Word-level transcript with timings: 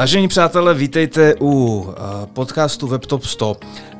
Vážení 0.00 0.28
přátelé, 0.28 0.74
vítejte 0.74 1.34
u 1.40 1.86
eh, 1.88 2.26
podcastu 2.32 2.86
WebTop 2.86 3.24
100 3.24 3.56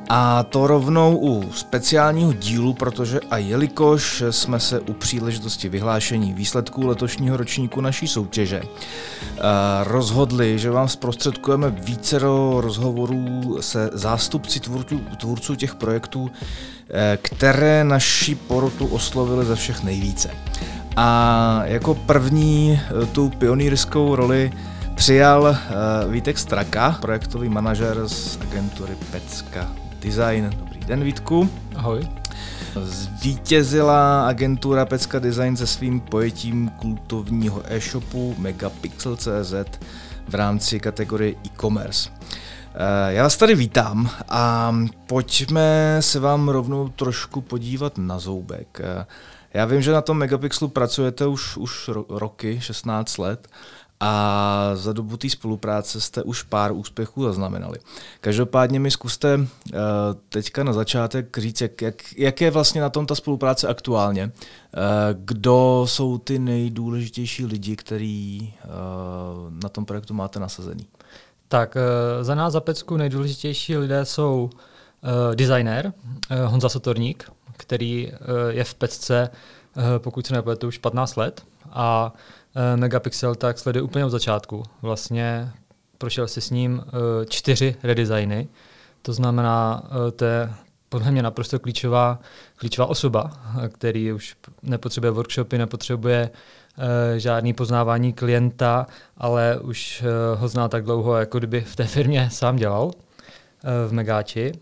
a 0.08 0.42
to 0.42 0.66
rovnou 0.66 1.16
u 1.16 1.52
speciálního 1.52 2.32
dílu, 2.32 2.74
protože 2.74 3.20
a 3.30 3.36
jelikož 3.36 4.22
jsme 4.30 4.60
se 4.60 4.80
u 4.80 4.92
příležitosti 4.92 5.68
vyhlášení 5.68 6.32
výsledků 6.32 6.86
letošního 6.86 7.36
ročníku 7.36 7.80
naší 7.80 8.08
soutěže 8.08 8.62
eh, 8.62 9.40
rozhodli, 9.84 10.58
že 10.58 10.70
vám 10.70 10.88
zprostředkujeme 10.88 11.70
vícero 11.70 12.60
rozhovorů 12.60 13.58
se 13.60 13.90
zástupci 13.92 14.60
tvůrců, 14.60 15.00
tvůrců 15.16 15.54
těch 15.54 15.74
projektů, 15.74 16.30
eh, 16.90 17.18
které 17.22 17.84
naši 17.84 18.34
porotu 18.34 18.86
oslovili 18.86 19.44
ze 19.44 19.56
všech 19.56 19.84
nejvíce. 19.84 20.30
A 20.96 21.60
jako 21.64 21.94
první 21.94 22.80
tu 23.12 23.30
pionýrskou 23.38 24.14
roli 24.14 24.52
přijal 24.94 25.42
uh, 25.42 26.12
Vítek 26.12 26.38
Straka, 26.38 26.98
projektový 27.00 27.48
manažer 27.48 28.08
z 28.08 28.38
agentury 28.40 28.96
Pecka 29.10 29.68
Design. 30.00 30.50
Dobrý 30.58 30.80
den, 30.80 31.04
Vítku. 31.04 31.50
Ahoj. 31.76 32.08
Zvítězila 32.82 34.28
agentura 34.28 34.86
Pecka 34.86 35.18
Design 35.18 35.56
se 35.56 35.66
svým 35.66 36.00
pojetím 36.00 36.68
kultovního 36.68 37.62
e-shopu 37.64 38.34
Megapixel.cz 38.38 39.54
v 40.28 40.34
rámci 40.34 40.80
kategorie 40.80 41.34
e-commerce. 41.46 42.10
Eh, 42.74 43.12
já 43.12 43.22
vás 43.22 43.36
tady 43.36 43.54
vítám 43.54 44.10
a 44.28 44.74
pojďme 45.06 45.96
se 46.00 46.20
vám 46.20 46.48
rovnou 46.48 46.88
trošku 46.88 47.40
podívat 47.40 47.98
na 47.98 48.18
zoubek. 48.18 48.80
Eh, 48.80 49.06
já 49.54 49.64
vím, 49.64 49.82
že 49.82 49.92
na 49.92 50.00
tom 50.00 50.18
Megapixelu 50.18 50.68
pracujete 50.68 51.26
už, 51.26 51.56
už 51.56 51.90
roky, 52.08 52.60
16 52.60 53.18
let 53.18 53.48
a 54.00 54.70
za 54.74 54.92
dobu 54.92 55.16
té 55.16 55.30
spolupráce 55.30 56.00
jste 56.00 56.22
už 56.22 56.42
pár 56.42 56.72
úspěchů 56.72 57.24
zaznamenali. 57.24 57.78
Každopádně 58.20 58.80
mi 58.80 58.90
zkuste 58.90 59.36
uh, 59.36 59.46
teďka 60.28 60.64
na 60.64 60.72
začátek 60.72 61.38
říct, 61.38 61.60
jak, 61.60 61.82
jak, 61.82 61.94
jak 62.16 62.40
je 62.40 62.50
vlastně 62.50 62.80
na 62.80 62.90
tom 62.90 63.06
ta 63.06 63.14
spolupráce 63.14 63.68
aktuálně. 63.68 64.24
Uh, 64.24 64.32
kdo 65.14 65.84
jsou 65.88 66.18
ty 66.18 66.38
nejdůležitější 66.38 67.46
lidi, 67.46 67.76
který 67.76 68.54
uh, 68.64 69.52
na 69.62 69.68
tom 69.68 69.84
projektu 69.84 70.14
máte 70.14 70.40
nasazený? 70.40 70.86
Tak 71.48 71.76
za 72.22 72.34
nás 72.34 72.52
za 72.52 72.60
Pecku 72.60 72.96
nejdůležitější 72.96 73.76
lidé 73.76 74.04
jsou 74.04 74.50
designer 75.34 75.92
Honza 76.46 76.68
Sotorník, 76.68 77.30
který 77.56 78.12
je 78.48 78.64
v 78.64 78.74
Pecce, 78.74 79.30
pokud 79.98 80.26
se 80.26 80.34
nepletu, 80.34 80.68
už 80.68 80.78
15 80.78 81.16
let 81.16 81.42
a 81.70 82.12
Eh, 82.54 82.76
megapixel, 82.76 83.34
tak 83.34 83.58
sleduje 83.58 83.82
úplně 83.82 84.04
od 84.04 84.10
začátku. 84.10 84.62
Vlastně 84.82 85.50
prošel 85.98 86.28
si 86.28 86.40
s 86.40 86.50
ním 86.50 86.84
eh, 86.86 86.90
čtyři 87.26 87.76
redesigny, 87.82 88.48
to 89.02 89.12
znamená, 89.12 89.82
eh, 89.84 90.10
to 90.10 90.24
je 90.24 90.50
podle 90.88 91.10
mě 91.10 91.22
naprosto 91.22 91.58
klíčová, 91.58 92.18
klíčová 92.56 92.86
osoba, 92.86 93.30
který 93.68 94.12
už 94.12 94.36
nepotřebuje 94.62 95.10
workshopy, 95.10 95.58
nepotřebuje 95.58 96.30
žádný 97.16 97.52
poznávání 97.52 98.12
klienta, 98.12 98.86
ale 99.16 99.58
už 99.60 100.04
ho 100.36 100.48
zná 100.48 100.68
tak 100.68 100.84
dlouho, 100.84 101.16
jako 101.16 101.38
kdyby 101.38 101.60
v 101.60 101.76
té 101.76 101.84
firmě 101.84 102.28
sám 102.32 102.56
dělal 102.56 102.90
v 103.88 103.92
Megáči. 103.92 104.52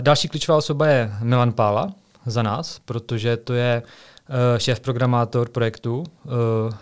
Další 0.00 0.28
klíčová 0.28 0.58
osoba 0.58 0.86
je 0.86 1.12
Milan 1.20 1.52
Pála 1.52 1.92
za 2.26 2.42
nás, 2.42 2.78
protože 2.84 3.36
to 3.36 3.54
je 3.54 3.82
Eh, 3.82 4.13
šéf 4.58 4.80
programátor 4.80 5.48
projektu, 5.48 6.04
eh, 6.06 6.28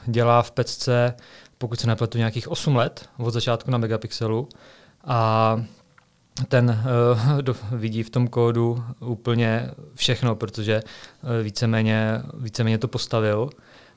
dělá 0.06 0.42
v 0.42 0.50
Pecce, 0.50 1.14
pokud 1.58 1.80
se 1.80 1.86
nepletu, 1.86 2.18
nějakých 2.18 2.48
8 2.48 2.76
let 2.76 3.08
od 3.18 3.30
začátku 3.30 3.70
na 3.70 3.78
Megapixelu 3.78 4.48
a 5.04 5.62
ten 6.48 6.82
uh, 7.44 7.56
vidí 7.72 8.02
v 8.02 8.10
tom 8.10 8.28
kódu 8.28 8.84
úplně 9.00 9.70
všechno, 9.94 10.36
protože 10.36 10.82
uh, 10.82 11.30
víceméně, 11.42 12.22
víceméně 12.34 12.78
to 12.78 12.88
postavil. 12.88 13.50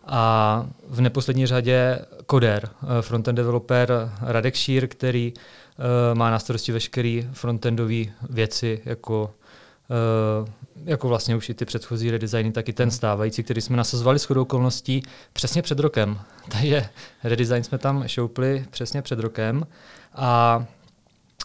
A 0.05 0.65
v 0.87 1.01
neposlední 1.01 1.45
řadě 1.45 1.99
koder, 2.25 2.69
uh, 2.83 2.89
frontend 3.01 3.37
developer 3.37 4.11
Radek 4.21 4.55
Šír, 4.55 4.87
který 4.87 5.33
uh, 5.33 6.17
má 6.17 6.31
na 6.31 6.39
starosti 6.39 6.71
veškeré 6.71 7.21
frontendové 7.33 8.03
věci, 8.29 8.81
jako 8.85 9.33
jako 10.85 11.07
vlastně 11.07 11.35
už 11.35 11.49
i 11.49 11.53
ty 11.53 11.65
předchozí 11.65 12.11
redesigny, 12.11 12.51
tak 12.51 12.69
i 12.69 12.73
ten 12.73 12.91
stávající, 12.91 13.43
který 13.43 13.61
jsme 13.61 13.77
nasazovali 13.77 14.19
s 14.19 14.23
chodou 14.23 14.41
okolností 14.41 15.03
přesně 15.33 15.61
před 15.61 15.79
rokem. 15.79 16.19
Takže 16.49 16.89
redesign 17.23 17.63
jsme 17.63 17.77
tam 17.77 18.07
šoupli 18.07 18.65
přesně 18.69 19.01
před 19.01 19.19
rokem 19.19 19.67
a 20.13 20.65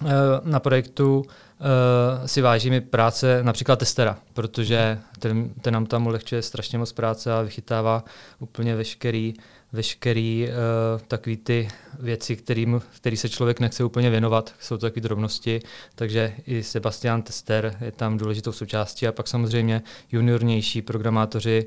uh, 0.02 0.08
na 0.44 0.60
projektu 0.60 1.24
uh, 1.60 2.26
si 2.26 2.40
vážíme 2.40 2.80
práce 2.80 3.42
například 3.42 3.78
testera, 3.78 4.18
protože 4.32 4.98
ten, 5.18 5.50
ten 5.60 5.74
nám 5.74 5.86
tam 5.86 6.06
ulehčuje 6.06 6.42
strašně 6.42 6.78
moc 6.78 6.92
práce 6.92 7.32
a 7.32 7.42
vychytává 7.42 8.04
úplně 8.38 8.76
veškerý 8.76 9.34
veškerý 9.72 10.48
uh, 10.48 11.00
takový 11.08 11.36
ty 11.36 11.68
věci, 12.00 12.36
kterým, 12.36 12.82
který 12.96 13.16
se 13.16 13.28
člověk 13.28 13.60
nechce 13.60 13.84
úplně 13.84 14.10
věnovat, 14.10 14.54
jsou 14.60 14.76
to 14.76 14.86
takové 14.86 15.00
drobnosti, 15.00 15.60
takže 15.94 16.34
i 16.46 16.62
Sebastian 16.62 17.22
Tester 17.22 17.76
je 17.80 17.92
tam 17.92 18.18
důležitou 18.18 18.52
součástí. 18.52 19.06
A 19.06 19.12
pak 19.12 19.28
samozřejmě 19.28 19.82
juniornější 20.12 20.82
programátoři, 20.82 21.64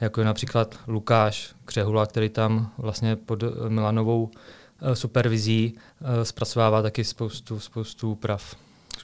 jako 0.00 0.20
je 0.20 0.24
například 0.24 0.78
Lukáš 0.86 1.54
Křehula, 1.64 2.06
který 2.06 2.28
tam 2.28 2.72
vlastně 2.78 3.16
pod 3.16 3.44
Milanovou 3.68 4.22
uh, 4.22 4.92
supervizí 4.92 5.74
zpracovává 6.22 6.82
taky 6.82 7.04
spoustu, 7.04 7.60
spoustu 7.60 8.12
úprav. 8.12 8.56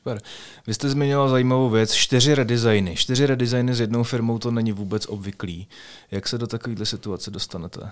Super. 0.03 0.21
Vy 0.67 0.75
jste 0.75 0.89
zmiňoval 0.89 1.29
zajímavou 1.29 1.71
věc, 1.71 1.93
čtyři 1.93 2.35
redesigny. 2.35 2.97
Čtyři 2.97 3.27
redesigny 3.27 3.75
s 3.75 3.81
jednou 3.81 4.03
firmou 4.03 4.39
to 4.39 4.51
není 4.51 4.73
vůbec 4.73 5.07
obvyklý. 5.07 5.69
Jak 6.11 6.29
se 6.29 6.39
do 6.39 6.47
takovéhle 6.47 6.87
situace 6.87 7.31
dostanete? 7.31 7.81
Uh, 7.81 7.89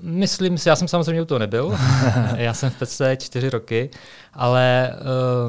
myslím 0.00 0.58
si, 0.58 0.68
já 0.68 0.76
jsem 0.76 0.88
samozřejmě 0.88 1.22
u 1.22 1.24
toho 1.24 1.38
nebyl, 1.38 1.78
já 2.36 2.54
jsem 2.54 2.70
v 2.70 2.74
PC 2.74 3.00
čtyři 3.18 3.50
roky, 3.50 3.90
ale 4.34 4.94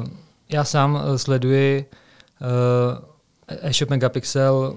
uh, 0.02 0.08
já 0.48 0.64
sám 0.64 1.02
eh, 1.04 1.18
sleduji 1.18 1.90
uh, 3.48 3.58
e-shop 3.62 3.90
Megapixel 3.90 4.76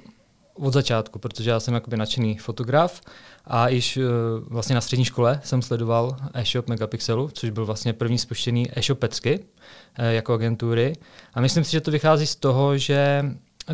od 0.56 0.74
začátku, 0.74 1.20
protože 1.20 1.50
já 1.50 1.60
jsem 1.60 1.74
jakoby 1.74 1.98
nadšený 1.98 2.38
fotograf 2.38 3.02
a 3.46 3.70
již 3.70 3.98
uh, 3.98 4.04
vlastně 4.48 4.76
na 4.76 4.82
střední 4.82 5.06
škole 5.06 5.40
jsem 5.44 5.62
sledoval 5.62 6.18
e-shop 6.34 6.68
Megapixelu, 6.68 7.30
což 7.34 7.50
byl 7.50 7.66
vlastně 7.66 7.94
první 7.94 8.18
spuštěný 8.18 8.68
e-shop 8.80 9.00
Pecky 9.00 9.40
uh, 9.40 10.06
jako 10.06 10.34
agentury. 10.34 10.94
A 11.34 11.42
myslím 11.42 11.64
si, 11.64 11.72
že 11.72 11.82
to 11.82 11.92
vychází 11.92 12.28
z 12.28 12.36
toho, 12.36 12.78
že 12.78 13.26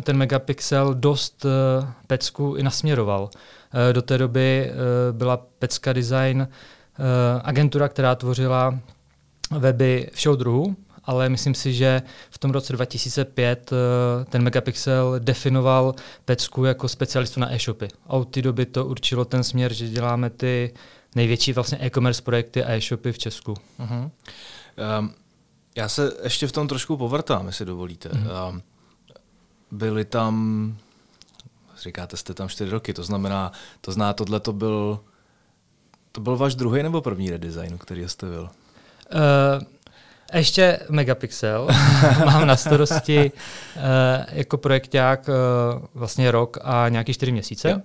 ten 0.02 0.16
Megapixel 0.16 0.94
dost 0.94 1.44
uh, 1.44 1.50
Pecku 2.06 2.54
i 2.54 2.62
nasměroval. 2.62 3.30
Do 3.92 4.02
té 4.02 4.18
doby 4.18 4.72
byla 5.12 5.36
Pecka 5.58 5.92
Design 5.92 6.48
agentura, 7.42 7.88
která 7.88 8.14
tvořila 8.14 8.78
weby 9.58 10.10
všeho 10.12 10.36
druhu, 10.36 10.76
ale 11.04 11.28
myslím 11.28 11.54
si, 11.54 11.74
že 11.74 12.02
v 12.30 12.38
tom 12.38 12.50
roce 12.50 12.72
2005 12.72 13.72
uh, 13.72 13.78
ten 14.24 14.42
Megapixel 14.42 15.14
definoval 15.18 15.94
Pecku 16.24 16.64
jako 16.64 16.88
specialistu 16.88 17.40
na 17.40 17.54
e-shopy. 17.54 17.88
A 18.06 18.12
od 18.12 18.28
té 18.28 18.42
doby 18.42 18.66
to 18.66 18.86
určilo 18.86 19.24
ten 19.24 19.44
směr, 19.44 19.72
že 19.72 19.88
děláme 19.88 20.30
ty 20.30 20.74
největší 21.14 21.52
vlastně 21.52 21.78
e-commerce 21.80 22.22
projekty 22.22 22.64
a 22.64 22.72
e-shopy 22.72 23.12
v 23.12 23.18
Česku. 23.18 23.54
Uh-huh. 23.80 24.10
Um, 24.98 25.14
já 25.76 25.88
se 25.88 26.12
ještě 26.22 26.46
v 26.46 26.52
tom 26.52 26.68
trošku 26.68 26.96
povrtám, 26.96 27.46
jestli 27.46 27.64
dovolíte. 27.64 28.08
Uh-huh. 28.08 28.48
Um, 28.48 28.62
byli 29.70 30.04
tam, 30.04 30.76
říkáte, 31.82 32.16
jste 32.16 32.34
tam 32.34 32.48
čtyři 32.48 32.70
roky, 32.70 32.94
to 32.94 33.02
znamená, 33.02 33.52
to 33.80 33.92
zná, 33.92 34.12
tohle 34.12 34.40
to 34.40 34.52
byl, 34.52 35.00
to 36.12 36.20
byl 36.20 36.36
váš 36.36 36.54
druhý 36.54 36.82
nebo 36.82 37.00
první 37.00 37.30
redesign, 37.30 37.78
který 37.78 38.08
jste 38.08 38.26
byl? 38.26 38.50
Uh, 39.14 39.62
ještě 40.38 40.78
Megapixel. 40.88 41.68
Mám 42.24 42.46
na 42.46 42.56
starosti 42.56 43.32
uh, 43.76 43.82
jako 44.32 44.56
projekták 44.56 45.28
uh, 45.28 45.34
vlastně 45.94 46.30
rok 46.30 46.58
a 46.62 46.88
nějaký 46.88 47.14
čtyři 47.14 47.32
měsíce. 47.32 47.74
Uh, 47.74 47.80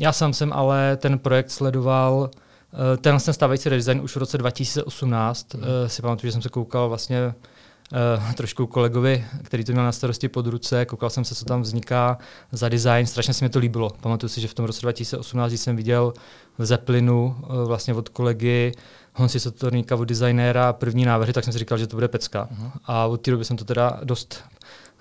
já 0.00 0.12
sám 0.12 0.32
jsem 0.32 0.52
ale 0.52 0.96
ten 0.96 1.18
projekt 1.18 1.50
sledoval 1.50 2.30
uh, 2.72 2.78
ten 2.96 3.12
vlastně 3.12 3.32
stávající 3.32 3.68
redesign 3.68 4.00
už 4.00 4.16
v 4.16 4.18
roce 4.18 4.38
2018. 4.38 5.54
Mm. 5.54 5.60
Uh, 5.60 5.66
si 5.86 6.02
pamatuju, 6.02 6.28
že 6.28 6.32
jsem 6.32 6.42
se 6.42 6.48
koukal 6.48 6.88
vlastně 6.88 7.26
uh, 7.26 8.32
trošku 8.32 8.66
kolegovi, 8.66 9.24
který 9.42 9.64
to 9.64 9.72
měl 9.72 9.84
na 9.84 9.92
starosti 9.92 10.28
pod 10.28 10.46
ruce, 10.46 10.84
koukal 10.84 11.10
jsem 11.10 11.24
se, 11.24 11.34
co 11.34 11.44
tam 11.44 11.62
vzniká 11.62 12.18
za 12.52 12.68
design, 12.68 13.06
strašně 13.06 13.34
se 13.34 13.44
mi 13.44 13.48
to 13.48 13.58
líbilo. 13.58 13.90
Pamatuju 14.00 14.28
si, 14.28 14.40
že 14.40 14.48
v 14.48 14.54
tom 14.54 14.64
roce 14.64 14.80
2018 14.80 15.52
jsem 15.52 15.76
viděl 15.76 16.12
v 16.58 16.66
Zeppelinu 16.66 17.36
uh, 17.38 17.64
vlastně 17.64 17.94
od 17.94 18.08
kolegy 18.08 18.72
Honsi 19.18 19.40
Sotorníka, 19.40 19.96
od 19.96 20.04
designéra 20.04 20.72
první 20.72 21.04
návrhy, 21.04 21.32
tak 21.32 21.44
jsem 21.44 21.52
si 21.52 21.58
říkal, 21.58 21.78
že 21.78 21.86
to 21.86 21.96
bude 21.96 22.08
pecka. 22.08 22.48
Uh-huh. 22.52 22.70
A 22.84 23.06
od 23.06 23.20
té 23.20 23.30
doby 23.30 23.44
jsem 23.44 23.56
to 23.56 23.64
teda 23.64 24.00
dost 24.04 24.44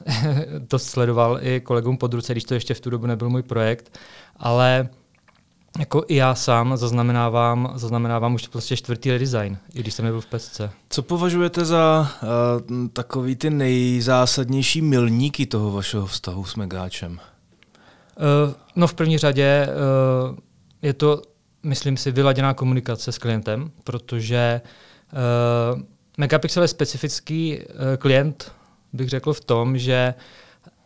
dost 0.71 0.83
sledoval 0.83 1.39
i 1.41 1.61
kolegům 1.61 1.97
pod 1.97 2.13
ruce, 2.13 2.33
když 2.33 2.43
to 2.43 2.53
ještě 2.53 2.73
v 2.73 2.79
tu 2.79 2.89
dobu 2.89 3.07
nebyl 3.07 3.29
můj 3.29 3.43
projekt, 3.43 3.97
ale 4.37 4.89
jako 5.79 6.03
i 6.07 6.15
já 6.15 6.35
sám 6.35 6.77
zaznamenávám, 6.77 7.71
zaznamenávám 7.75 8.33
už 8.33 8.47
prostě 8.47 8.77
čtvrtý 8.77 9.11
redesign, 9.11 9.57
i 9.73 9.79
když 9.79 9.93
jsem 9.93 10.05
nebyl 10.05 10.21
v 10.21 10.25
pesce. 10.25 10.71
Co 10.89 11.01
považujete 11.01 11.65
za 11.65 12.11
uh, 12.23 12.87
takový 12.87 13.35
ty 13.35 13.49
nejzásadnější 13.49 14.81
milníky 14.81 15.45
toho 15.45 15.71
vašeho 15.71 16.05
vztahu 16.05 16.45
s 16.45 16.55
Megáčem? 16.55 17.11
Uh, 17.11 18.53
no 18.75 18.87
v 18.87 18.93
první 18.93 19.17
řadě 19.17 19.67
uh, 20.29 20.37
je 20.81 20.93
to, 20.93 21.21
myslím 21.67 21.97
si, 21.97 22.11
vyladěná 22.11 22.53
komunikace 22.53 23.11
s 23.11 23.17
klientem, 23.17 23.71
protože 23.83 24.61
uh, 25.73 25.81
Megapixel 26.17 26.63
je 26.63 26.67
specifický 26.67 27.57
uh, 27.59 27.65
klient, 27.97 28.51
bych 28.93 29.09
řekl 29.09 29.33
v 29.33 29.45
tom, 29.45 29.77
že 29.77 30.13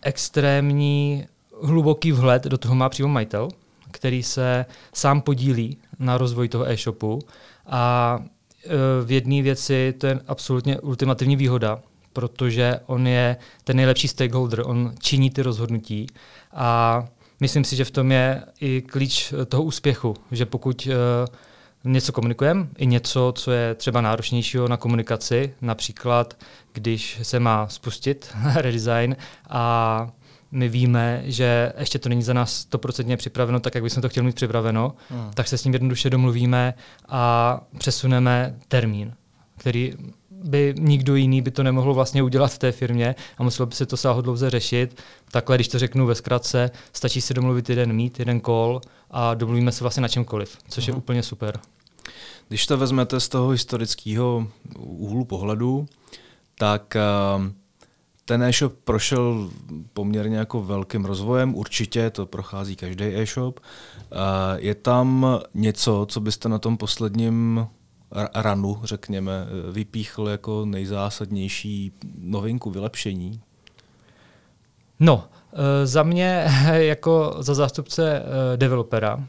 extrémní 0.01 1.25
hluboký 1.61 2.11
vhled 2.11 2.43
do 2.43 2.57
toho 2.57 2.75
má 2.75 2.89
přímo 2.89 3.09
majitel, 3.09 3.49
který 3.91 4.23
se 4.23 4.65
sám 4.93 5.21
podílí 5.21 5.77
na 5.99 6.17
rozvoji 6.17 6.49
toho 6.49 6.69
e-shopu 6.69 7.19
a 7.65 8.19
e, 8.65 9.05
v 9.05 9.11
jedné 9.11 9.41
věci 9.41 9.93
to 9.97 10.07
je 10.07 10.19
absolutně 10.27 10.79
ultimativní 10.79 11.35
výhoda, 11.35 11.79
protože 12.13 12.79
on 12.85 13.07
je 13.07 13.37
ten 13.63 13.77
nejlepší 13.77 14.07
stakeholder, 14.07 14.61
on 14.65 14.93
činí 14.99 15.29
ty 15.29 15.41
rozhodnutí 15.41 16.07
a 16.53 17.05
myslím 17.41 17.63
si, 17.63 17.75
že 17.75 17.85
v 17.85 17.91
tom 17.91 18.11
je 18.11 18.43
i 18.61 18.81
klíč 18.81 19.33
toho 19.47 19.63
úspěchu, 19.63 20.13
že 20.31 20.45
pokud 20.45 20.87
uh, 20.87 21.91
něco 21.91 22.11
komunikujeme, 22.11 22.67
i 22.77 22.85
něco, 22.85 23.33
co 23.35 23.51
je 23.51 23.75
třeba 23.75 24.01
náročnějšího 24.01 24.67
na 24.67 24.77
komunikaci, 24.77 25.53
například 25.61 26.37
když 26.73 27.19
se 27.21 27.39
má 27.39 27.67
spustit 27.67 28.35
redesign 28.55 29.15
a 29.49 30.09
my 30.51 30.69
víme, 30.69 31.21
že 31.25 31.73
ještě 31.79 31.99
to 31.99 32.09
není 32.09 32.23
za 32.23 32.33
nás 32.33 32.55
stoprocentně 32.55 33.17
připraveno 33.17 33.59
tak, 33.59 33.75
jak 33.75 33.83
bychom 33.83 34.01
to 34.01 34.09
chtěli 34.09 34.25
mít 34.25 34.35
připraveno, 34.35 34.93
hmm. 35.09 35.31
tak 35.33 35.47
se 35.47 35.57
s 35.57 35.63
ním 35.63 35.73
jednoduše 35.73 36.09
domluvíme 36.09 36.73
a 37.09 37.61
přesuneme 37.77 38.55
termín, 38.67 39.13
který 39.57 39.93
by 40.43 40.75
nikdo 40.77 41.15
jiný 41.15 41.41
by 41.41 41.51
to 41.51 41.63
nemohl 41.63 41.93
vlastně 41.93 42.23
udělat 42.23 42.51
v 42.53 42.57
té 42.57 42.71
firmě 42.71 43.15
a 43.37 43.43
muselo 43.43 43.65
by 43.65 43.75
se 43.75 43.85
to 43.85 43.97
sáhodlouze 43.97 44.49
řešit. 44.49 45.01
Takhle, 45.31 45.57
když 45.57 45.67
to 45.67 45.79
řeknu 45.79 46.05
ve 46.05 46.15
zkratce, 46.15 46.71
stačí 46.93 47.21
si 47.21 47.33
domluvit 47.33 47.69
jeden 47.69 47.93
mít, 47.93 48.19
jeden 48.19 48.41
call 48.41 48.81
a 49.11 49.33
domluvíme 49.33 49.71
se 49.71 49.83
vlastně 49.83 50.01
na 50.01 50.07
čemkoliv, 50.07 50.57
což 50.69 50.87
je 50.87 50.93
úplně 50.93 51.23
super. 51.23 51.59
Když 52.47 52.67
to 52.67 52.77
vezmete 52.77 53.19
z 53.19 53.29
toho 53.29 53.49
historického 53.49 54.47
úhlu 54.79 55.25
pohledu, 55.25 55.85
tak 56.57 56.97
uh, 57.37 57.45
ten 58.25 58.43
e-shop 58.43 58.73
prošel 58.83 59.49
poměrně 59.93 60.37
jako 60.37 60.63
velkým 60.63 61.05
rozvojem, 61.05 61.55
určitě 61.55 62.09
to 62.09 62.25
prochází 62.25 62.75
každý 62.75 63.05
e-shop. 63.05 63.59
Je 64.55 64.75
tam 64.75 65.39
něco, 65.53 66.05
co 66.09 66.19
byste 66.19 66.49
na 66.49 66.59
tom 66.59 66.77
posledním 66.77 67.67
ranu, 68.35 68.79
řekněme, 68.83 69.47
vypíchl 69.71 70.29
jako 70.29 70.65
nejzásadnější 70.65 71.91
novinku, 72.19 72.71
vylepšení? 72.71 73.41
No, 74.99 75.27
e, 75.53 75.87
za 75.87 76.03
mě 76.03 76.47
jako 76.73 77.35
za 77.39 77.53
zástupce 77.53 78.23
e, 78.53 78.57
developera 78.57 79.23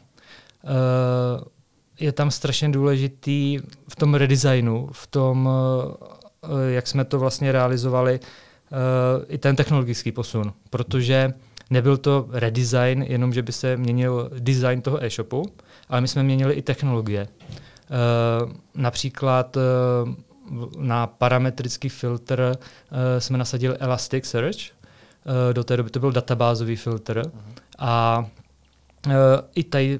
je 1.99 2.11
tam 2.11 2.31
strašně 2.31 2.69
důležitý 2.69 3.59
v 3.89 3.95
tom 3.95 4.13
redesignu, 4.13 4.89
v 4.91 5.07
tom, 5.07 5.49
jak 6.67 6.87
jsme 6.87 7.05
to 7.05 7.19
vlastně 7.19 7.51
realizovali, 7.51 8.19
i 9.27 9.37
ten 9.37 9.55
technologický 9.55 10.11
posun, 10.11 10.53
protože 10.69 11.33
nebyl 11.69 11.97
to 11.97 12.27
redesign, 12.31 13.01
jenom 13.01 13.33
že 13.33 13.41
by 13.41 13.51
se 13.51 13.77
měnil 13.77 14.29
design 14.39 14.81
toho 14.81 15.03
e-shopu, 15.03 15.43
ale 15.89 16.01
my 16.01 16.07
jsme 16.07 16.23
měnili 16.23 16.53
i 16.53 16.61
technologie. 16.61 17.27
Uh, 17.93 18.51
například 18.75 19.57
uh, 19.57 19.63
na 20.77 21.07
parametrický 21.07 21.89
filtr 21.89 22.57
uh, 22.57 22.97
jsme 23.19 23.37
nasadili 23.37 23.77
Elasticsearch, 23.77 24.57
do 25.53 25.63
té 25.63 25.77
doby 25.77 25.89
to 25.89 25.99
byl 25.99 26.11
databázový 26.11 26.75
filtr 26.75 27.21
uh-huh. 27.21 27.31
a 27.79 28.25
i 29.55 29.63
tady 29.63 29.99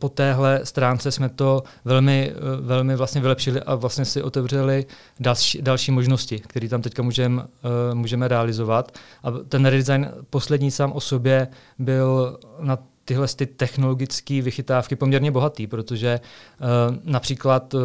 po 0.00 0.08
téhle 0.08 0.60
stránce 0.64 1.12
jsme 1.12 1.28
to 1.28 1.62
velmi, 1.84 2.32
eh, 2.32 2.60
velmi 2.60 2.96
vlastně 2.96 3.20
vylepšili 3.20 3.60
a 3.60 3.74
vlastně 3.74 4.04
si 4.04 4.22
otevřeli 4.22 4.86
další, 5.20 5.62
další 5.62 5.92
možnosti, 5.92 6.38
které 6.38 6.68
tam 6.68 6.82
teďka 6.82 7.02
můžem, 7.02 7.48
můžeme 7.94 8.28
realizovat. 8.28 8.98
A 9.22 9.30
ten 9.30 9.66
redesign 9.66 10.10
poslední 10.30 10.70
sám 10.70 10.92
o 10.92 11.00
sobě 11.00 11.48
byl 11.78 12.38
na 12.60 12.78
tyhle 13.04 13.28
ty 13.28 13.46
technologické 13.46 14.42
vychytávky 14.42 14.96
poměrně 14.96 15.30
bohatý, 15.30 15.66
protože 15.66 16.20
uh, 16.20 16.66
například 17.04 17.74
uh, 17.74 17.80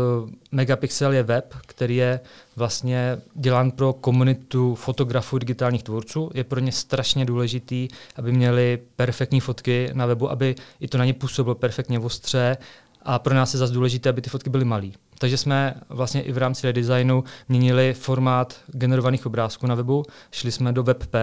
Megapixel 0.51 1.13
je 1.13 1.23
web, 1.23 1.55
který 1.67 1.95
je 1.95 2.19
vlastně 2.55 3.17
dělán 3.35 3.71
pro 3.71 3.93
komunitu 3.93 4.75
fotografů, 4.75 5.37
digitálních 5.37 5.83
tvůrců. 5.83 6.31
Je 6.33 6.43
pro 6.43 6.59
ně 6.59 6.71
strašně 6.71 7.25
důležitý, 7.25 7.87
aby 8.15 8.31
měli 8.31 8.79
perfektní 8.95 9.39
fotky 9.39 9.89
na 9.93 10.05
webu, 10.05 10.31
aby 10.31 10.55
i 10.79 10.87
to 10.87 10.97
na 10.97 11.05
ně 11.05 11.13
působilo 11.13 11.55
perfektně 11.55 11.99
ostře, 11.99 12.57
a 13.05 13.19
pro 13.19 13.35
nás 13.35 13.53
je 13.53 13.59
zase 13.59 13.73
důležité, 13.73 14.09
aby 14.09 14.21
ty 14.21 14.29
fotky 14.29 14.49
byly 14.49 14.65
malé. 14.65 14.87
Takže 15.19 15.37
jsme 15.37 15.73
vlastně 15.89 16.21
i 16.21 16.31
v 16.31 16.37
rámci 16.37 16.67
redesignu 16.67 17.23
měnili 17.49 17.93
formát 17.93 18.55
generovaných 18.67 19.25
obrázků 19.25 19.67
na 19.67 19.75
webu, 19.75 20.03
šli 20.31 20.51
jsme 20.51 20.73
do 20.73 20.83
WebP. 20.83 21.15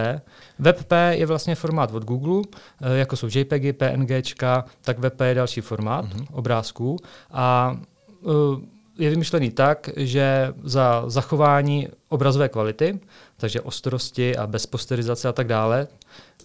WebP 0.59 0.91
je 1.09 1.25
vlastně 1.25 1.55
formát 1.55 1.91
od 1.91 2.03
Google, 2.03 2.41
eh, 2.81 2.97
jako 2.97 3.15
jsou 3.15 3.27
JPEGy, 3.35 3.73
PNGčka, 3.73 4.65
tak 4.81 4.99
WebP 4.99 5.21
je 5.21 5.35
další 5.35 5.61
formát 5.61 6.05
mm-hmm. 6.05 6.25
obrázků. 6.31 6.97
A 7.31 7.77
eh, 8.25 8.73
je 8.97 9.09
vymyšlený 9.09 9.51
tak, 9.51 9.89
že 9.95 10.53
za 10.63 11.03
zachování 11.07 11.87
obrazové 12.09 12.49
kvality, 12.49 12.99
takže 13.37 13.61
ostrosti 13.61 14.37
a 14.37 14.47
bez 14.47 14.65
posterizace 14.65 15.29
a 15.29 15.33
tak 15.33 15.47
dále, 15.47 15.87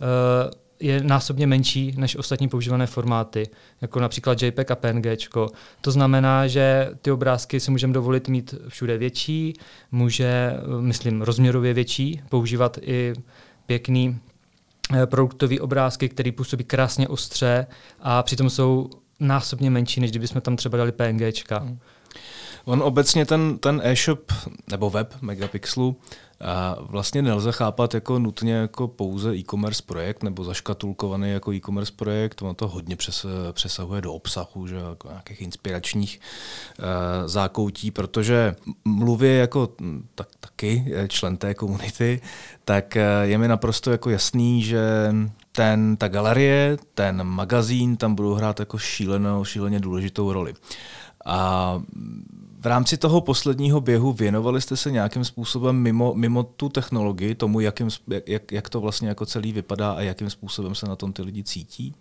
eh, 0.01 0.68
je 0.81 1.03
násobně 1.05 1.47
menší 1.47 1.95
než 1.97 2.17
ostatní 2.17 2.49
používané 2.49 2.87
formáty, 2.87 3.49
jako 3.81 4.01
například 4.01 4.43
JPEG 4.43 4.71
a 4.71 4.75
PNG. 4.75 5.07
To 5.81 5.91
znamená, 5.91 6.47
že 6.47 6.91
ty 7.03 7.11
obrázky 7.11 7.61
si 7.61 7.71
můžeme 7.71 7.93
dovolit 7.93 8.29
mít 8.29 8.55
všude 8.69 8.99
větší, 8.99 9.55
může, 9.93 10.53
myslím, 10.81 11.23
rozměrově 11.23 11.75
větší, 11.75 12.23
používat 12.29 12.79
i 12.83 13.13
pěkný 13.67 14.19
eh, 14.95 15.07
produktový 15.07 15.61
obrázky, 15.61 16.09
který 16.09 16.33
působí 16.33 16.65
krásně 16.65 17.09
ostře 17.09 17.67
a 18.01 18.23
přitom 18.23 18.51
jsou 18.51 18.91
násobně 19.21 19.71
menší, 19.71 20.01
než 20.01 20.11
kdybychom 20.11 20.41
tam 20.41 20.57
třeba 20.57 20.79
dali 20.79 20.93
PNG. 20.93 21.51
Hmm. 21.51 21.79
On 22.69 22.83
obecně 22.83 23.27
ten, 23.27 23.59
ten 23.59 23.81
e-shop 23.85 24.33
nebo 24.71 24.91
web 24.91 25.15
Megapixelu 25.21 25.97
a 26.41 26.77
vlastně 26.81 27.23
nelze 27.23 27.53
chápat 27.53 27.95
jako 27.95 28.19
nutně 28.19 28.53
jako 28.53 28.89
pouze 28.89 29.37
e-commerce 29.37 29.83
projekt 29.87 30.23
nebo 30.23 30.45
zaškatulkovaný 30.45 31.31
jako 31.31 31.53
e-commerce 31.53 31.93
projekt. 31.97 32.43
Ono 32.43 32.55
to 32.55 32.69
hodně 32.69 32.97
přes, 32.97 33.27
přesahuje 33.53 34.01
do 34.01 34.13
obsahu, 34.13 34.67
že 34.67 34.77
jako 34.77 35.09
nějakých 35.09 35.41
inspiračních 35.43 36.21
uh, 36.79 36.85
zákoutí, 37.27 37.91
protože 37.91 38.57
mluvě 38.85 39.35
jako 39.35 39.69
tak, 40.15 40.29
taky 40.41 40.95
člen 41.09 41.37
té 41.37 41.55
komunity, 41.55 42.21
tak 42.65 42.97
je 43.23 43.39
mi 43.39 43.49
naprosto 43.49 43.91
jako 43.91 44.11
jasný, 44.11 44.63
že 44.63 45.15
ten, 45.53 45.97
ta 45.97 46.09
galerie, 46.09 46.79
ten 46.95 47.25
magazín 47.25 47.97
tam 47.97 48.15
budou 48.15 48.35
hrát 48.35 48.61
jako 48.61 48.79
šílenou, 48.79 49.45
šíleně 49.45 49.81
důležitou 49.81 50.33
roli. 50.33 50.55
A 51.27 51.83
v 52.61 52.67
rámci 52.67 52.97
toho 52.97 53.21
posledního 53.21 53.81
běhu 53.81 54.13
věnovali 54.13 54.61
jste 54.61 54.77
se 54.77 54.91
nějakým 54.91 55.25
způsobem 55.25 55.77
mimo, 55.77 56.15
mimo 56.15 56.43
tu 56.43 56.69
technologii, 56.69 57.35
tomu, 57.35 57.61
jakým, 57.61 57.89
jak, 58.27 58.53
jak 58.53 58.69
to 58.69 58.81
vlastně 58.81 59.09
jako 59.09 59.27
celý 59.27 59.53
vypadá 59.53 59.93
a 59.93 60.01
jakým 60.01 60.31
způsobem 60.31 60.75
se 60.75 60.87
na 60.87 60.97
tom 60.97 61.13
ty 61.13 61.23
lidi 61.23 61.43
cítí? 61.43 61.95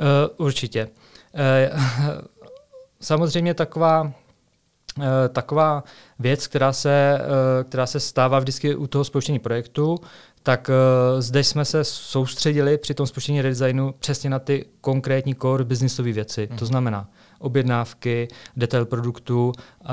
Uh, 0.00 0.46
určitě. 0.46 0.88
Uh, 1.34 1.80
samozřejmě 3.00 3.54
taková 3.54 4.02
uh, 4.02 5.04
taková 5.28 5.84
věc, 6.18 6.46
která 6.46 6.72
se, 6.72 7.20
která 7.68 7.86
se 7.86 8.00
stává 8.00 8.38
vždycky 8.38 8.74
u 8.74 8.86
toho 8.86 9.04
spouštění 9.04 9.38
projektu, 9.38 9.98
tak 10.42 10.70
uh, 10.70 11.20
zde 11.20 11.44
jsme 11.44 11.64
se 11.64 11.84
soustředili 11.84 12.78
při 12.78 12.94
tom 12.94 13.06
spouštění 13.06 13.42
redesignu 13.42 13.94
přesně 13.98 14.30
na 14.30 14.38
ty 14.38 14.64
konkrétní 14.80 15.34
core 15.34 15.64
businessové 15.64 16.12
věci. 16.12 16.46
Hmm. 16.50 16.58
To 16.58 16.66
znamená, 16.66 17.08
objednávky, 17.38 18.28
detail 18.56 18.86
produktu, 18.86 19.52
eh, 19.84 19.86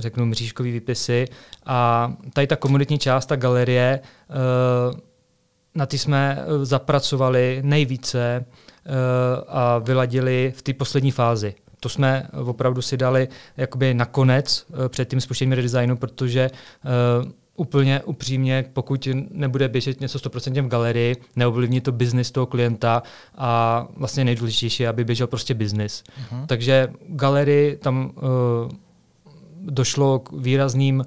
řeknu 0.00 0.26
mřížkový 0.26 0.72
výpisy. 0.72 1.24
A 1.66 2.12
tady 2.32 2.46
ta 2.46 2.56
komunitní 2.56 2.98
část, 2.98 3.26
ta 3.26 3.36
galerie, 3.36 4.00
eh, 4.00 5.00
na 5.74 5.86
ty 5.86 5.98
jsme 5.98 6.44
zapracovali 6.62 7.60
nejvíce 7.64 8.44
a 9.48 9.78
vyladili 9.78 10.52
v 10.56 10.62
té 10.62 10.74
poslední 10.74 11.10
fázi. 11.10 11.54
To 11.80 11.88
jsme 11.88 12.28
opravdu 12.32 12.82
si 12.82 12.96
dali 12.96 13.28
jakoby 13.56 13.94
nakonec 13.94 14.66
před 14.88 15.08
tím 15.08 15.20
spuštěním 15.20 15.52
redesignu, 15.52 15.96
protože 15.96 16.50
úplně 17.56 18.02
upřímně, 18.02 18.64
pokud 18.72 19.08
nebude 19.30 19.68
běžet 19.68 20.00
něco 20.00 20.18
100% 20.18 20.62
v 20.62 20.68
galerii, 20.68 21.16
neovlivní 21.36 21.80
to 21.80 21.92
biznis 21.92 22.30
toho 22.30 22.46
klienta 22.46 23.02
a 23.36 23.86
vlastně 23.96 24.24
nejdůležitější 24.24 24.82
je, 24.82 24.88
aby 24.88 25.04
běžel 25.04 25.26
prostě 25.26 25.54
biznis. 25.54 26.04
Uh-huh. 26.30 26.46
Takže 26.46 26.92
galerii 27.08 27.76
tam 27.76 28.12
uh, 28.16 28.70
došlo 29.60 30.18
k 30.18 30.32
výrazným 30.32 30.98
uh, 30.98 31.04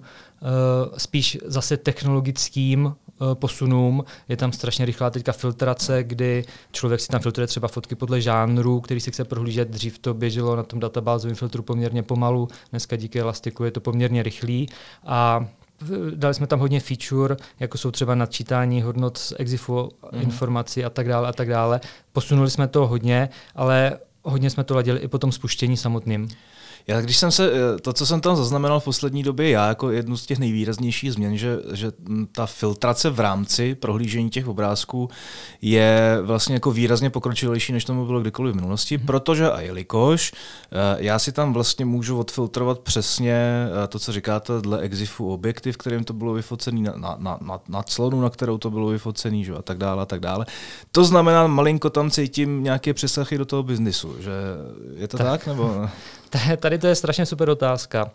spíš 0.97 1.37
zase 1.45 1.77
technologickým 1.77 2.85
uh, 2.85 2.93
posunům. 3.33 4.03
Je 4.29 4.37
tam 4.37 4.51
strašně 4.51 4.85
rychlá 4.85 5.09
teďka 5.09 5.31
filtrace, 5.31 6.03
kdy 6.03 6.45
člověk 6.71 7.01
si 7.01 7.07
tam 7.07 7.21
filtruje 7.21 7.47
třeba 7.47 7.67
fotky 7.67 7.95
podle 7.95 8.21
žánru, 8.21 8.81
který 8.81 8.99
si 8.99 9.11
chce 9.11 9.23
prohlížet. 9.23 9.69
Dřív 9.69 9.99
to 9.99 10.13
běželo 10.13 10.55
na 10.55 10.63
tom 10.63 10.79
databázovém 10.79 11.35
filtru 11.35 11.63
poměrně 11.63 12.03
pomalu, 12.03 12.47
dneska 12.69 12.95
díky 12.95 13.19
Elastiku 13.19 13.63
je 13.63 13.71
to 13.71 13.79
poměrně 13.81 14.23
rychlý. 14.23 14.69
A 15.05 15.47
dali 16.15 16.33
jsme 16.33 16.47
tam 16.47 16.59
hodně 16.59 16.79
feature, 16.79 17.37
jako 17.59 17.77
jsou 17.77 17.91
třeba 17.91 18.15
nadčítání 18.15 18.81
hodnot 18.81 19.17
z 19.17 19.33
Exifu, 19.37 19.73
mm-hmm. 19.73 20.21
informací 20.21 20.85
a 20.85 20.89
tak 20.89 21.07
dále 21.07 21.29
a 21.29 21.33
tak 21.33 21.49
dále. 21.49 21.81
Posunuli 22.13 22.49
jsme 22.49 22.67
to 22.67 22.87
hodně, 22.87 23.29
ale 23.55 23.97
hodně 24.23 24.49
jsme 24.49 24.63
to 24.63 24.75
ladili 24.75 24.99
i 24.99 25.07
po 25.07 25.17
tom 25.17 25.31
spuštění 25.31 25.77
samotným. 25.77 26.27
Já 26.89 27.01
když 27.01 27.17
jsem 27.17 27.31
se, 27.31 27.51
eh, 27.51 27.79
to, 27.81 27.93
co 27.93 28.05
jsem 28.05 28.21
tam 28.21 28.35
zaznamenal 28.35 28.79
v 28.79 28.83
poslední 28.83 29.23
době, 29.23 29.49
já 29.49 29.67
jako 29.67 29.91
jednu 29.91 30.17
z 30.17 30.25
těch 30.25 30.39
nejvýraznějších 30.39 31.13
změn, 31.13 31.37
že, 31.37 31.57
že 31.73 31.91
ta 32.31 32.45
filtrace 32.45 33.09
v 33.09 33.19
rámci 33.19 33.75
prohlížení 33.75 34.29
těch 34.29 34.47
obrázků 34.47 35.09
je 35.61 36.19
vlastně 36.21 36.53
jako 36.53 36.71
výrazně 36.71 37.09
pokročilejší, 37.09 37.73
než 37.73 37.85
tomu 37.85 38.05
bylo 38.05 38.21
kdykoliv 38.21 38.53
v 38.53 38.55
minulosti, 38.55 38.97
hmm. 38.97 39.05
protože 39.05 39.51
a 39.51 39.61
jelikož 39.61 40.31
eh, 40.31 40.97
já 40.99 41.19
si 41.19 41.31
tam 41.31 41.53
vlastně 41.53 41.85
můžu 41.85 42.19
odfiltrovat 42.19 42.79
přesně 42.79 43.67
eh, 43.83 43.87
to, 43.87 43.99
co 43.99 44.11
říkáte, 44.11 44.53
dle 44.61 44.79
Exifu 44.79 45.33
objektiv, 45.33 45.77
kterým 45.77 46.03
to 46.03 46.13
bylo 46.13 46.33
vyfocený, 46.33 46.81
na, 46.81 46.93
na, 46.97 47.37
na, 47.41 47.59
na 47.67 47.83
clonu, 47.83 48.21
na 48.21 48.29
kterou 48.29 48.57
to 48.57 48.69
bylo 48.69 48.87
vyfocený, 48.87 49.45
že, 49.45 49.53
a 49.53 49.61
tak 49.61 49.77
dále, 49.77 50.01
a 50.01 50.05
tak 50.05 50.19
dále. 50.19 50.45
To 50.91 51.03
znamená, 51.03 51.47
malinko 51.47 51.89
tam 51.89 52.11
cítím 52.11 52.63
nějaké 52.63 52.93
přesahy 52.93 53.37
do 53.37 53.45
toho 53.45 53.63
biznisu, 53.63 54.15
že 54.19 54.31
je 54.95 55.07
to 55.07 55.17
tak, 55.17 55.27
tak 55.27 55.47
nebo... 55.47 55.89
Tady 56.59 56.77
to 56.77 56.87
je 56.87 56.95
strašně 56.95 57.25
super 57.25 57.49
otázka. 57.49 58.11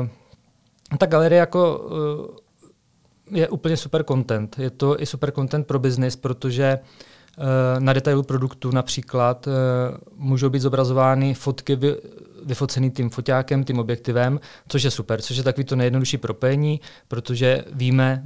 Uh, 0.00 0.98
ta 0.98 1.06
galerie 1.06 1.38
jako 1.38 1.78
uh, 1.78 3.36
je 3.38 3.48
úplně 3.48 3.76
super 3.76 4.04
content. 4.04 4.58
Je 4.58 4.70
to 4.70 5.02
i 5.02 5.06
super 5.06 5.30
content 5.30 5.66
pro 5.66 5.78
biznis, 5.78 6.16
protože 6.16 6.78
uh, 6.78 7.44
na 7.78 7.92
detailu 7.92 8.22
produktu 8.22 8.70
například 8.70 9.48
můžou 10.16 10.50
být 10.50 10.62
zobrazovány 10.62 11.34
fotky 11.34 11.78
vyfocený 12.44 12.90
tím 12.90 13.10
foťákem, 13.10 13.64
tím 13.64 13.78
objektivem, 13.78 14.40
což 14.68 14.82
je 14.82 14.90
super, 14.90 15.22
což 15.22 15.36
je 15.36 15.42
takový 15.42 15.64
to 15.64 15.76
nejjednodušší 15.76 16.18
propojení, 16.18 16.80
protože 17.08 17.64
víme, 17.72 18.24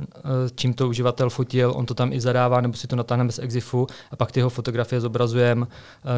čím 0.54 0.74
to 0.74 0.88
uživatel 0.88 1.30
fotil, 1.30 1.72
on 1.76 1.86
to 1.86 1.94
tam 1.94 2.12
i 2.12 2.20
zadává, 2.20 2.60
nebo 2.60 2.74
si 2.74 2.86
to 2.86 2.96
natáhneme 2.96 3.32
z 3.32 3.38
Exifu 3.38 3.86
a 4.10 4.16
pak 4.16 4.32
ty 4.32 4.40
jeho 4.40 4.50
fotografie 4.50 5.00
zobrazujeme 5.00 5.66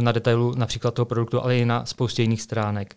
na 0.01 0.13
detailu 0.13 0.55
například 0.57 0.95
toho 0.95 1.07
produktu, 1.07 1.43
ale 1.43 1.59
i 1.59 1.65
na 1.65 1.85
spoustě 1.85 2.23
jiných 2.23 2.43
stránek. 2.43 2.97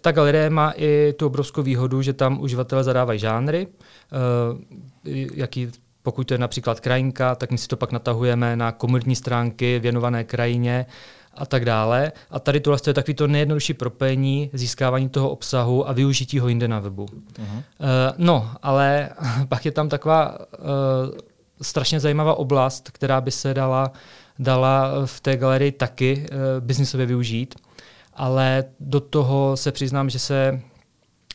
Ta 0.00 0.12
galerie 0.12 0.50
má 0.50 0.72
i 0.76 1.14
tu 1.16 1.26
obrovskou 1.26 1.62
výhodu, 1.62 2.02
že 2.02 2.12
tam 2.12 2.40
uživatelé 2.40 2.84
zadávají 2.84 3.18
žánry, 3.18 3.66
jaký 5.34 5.68
pokud 6.02 6.26
to 6.26 6.34
je 6.34 6.38
například 6.38 6.80
krajinka, 6.80 7.34
tak 7.34 7.50
my 7.50 7.58
si 7.58 7.68
to 7.68 7.76
pak 7.76 7.92
natahujeme 7.92 8.56
na 8.56 8.72
komerční 8.72 9.16
stránky 9.16 9.78
věnované 9.78 10.24
krajině 10.24 10.86
a 11.36 11.46
tak 11.46 11.64
dále. 11.64 12.12
A 12.30 12.40
tady 12.40 12.60
tohle 12.60 12.78
je 12.86 12.94
takový 12.94 13.14
to 13.14 13.26
nejjednodušší 13.26 13.74
propojení, 13.74 14.50
získávání 14.52 15.08
toho 15.08 15.30
obsahu 15.30 15.88
a 15.88 15.92
využití 15.92 16.38
ho 16.38 16.48
jinde 16.48 16.68
na 16.68 16.80
webu. 16.80 17.06
Uh-huh. 17.06 17.56
Uh, 17.56 17.62
no, 18.16 18.50
ale 18.62 19.10
pak 19.48 19.64
je 19.64 19.72
tam 19.72 19.88
taková 19.88 20.38
uh, 20.38 20.66
strašně 21.62 22.00
zajímavá 22.00 22.34
oblast, 22.34 22.90
která 22.90 23.20
by 23.20 23.30
se 23.30 23.54
dala, 23.54 23.92
dala 24.38 24.90
v 25.04 25.20
té 25.20 25.36
galerii 25.36 25.72
taky 25.72 26.26
uh, 26.30 26.36
biznisově 26.64 27.06
využít, 27.06 27.54
ale 28.14 28.64
do 28.80 29.00
toho 29.00 29.56
se 29.56 29.72
přiznám, 29.72 30.10
že 30.10 30.18
se 30.18 30.60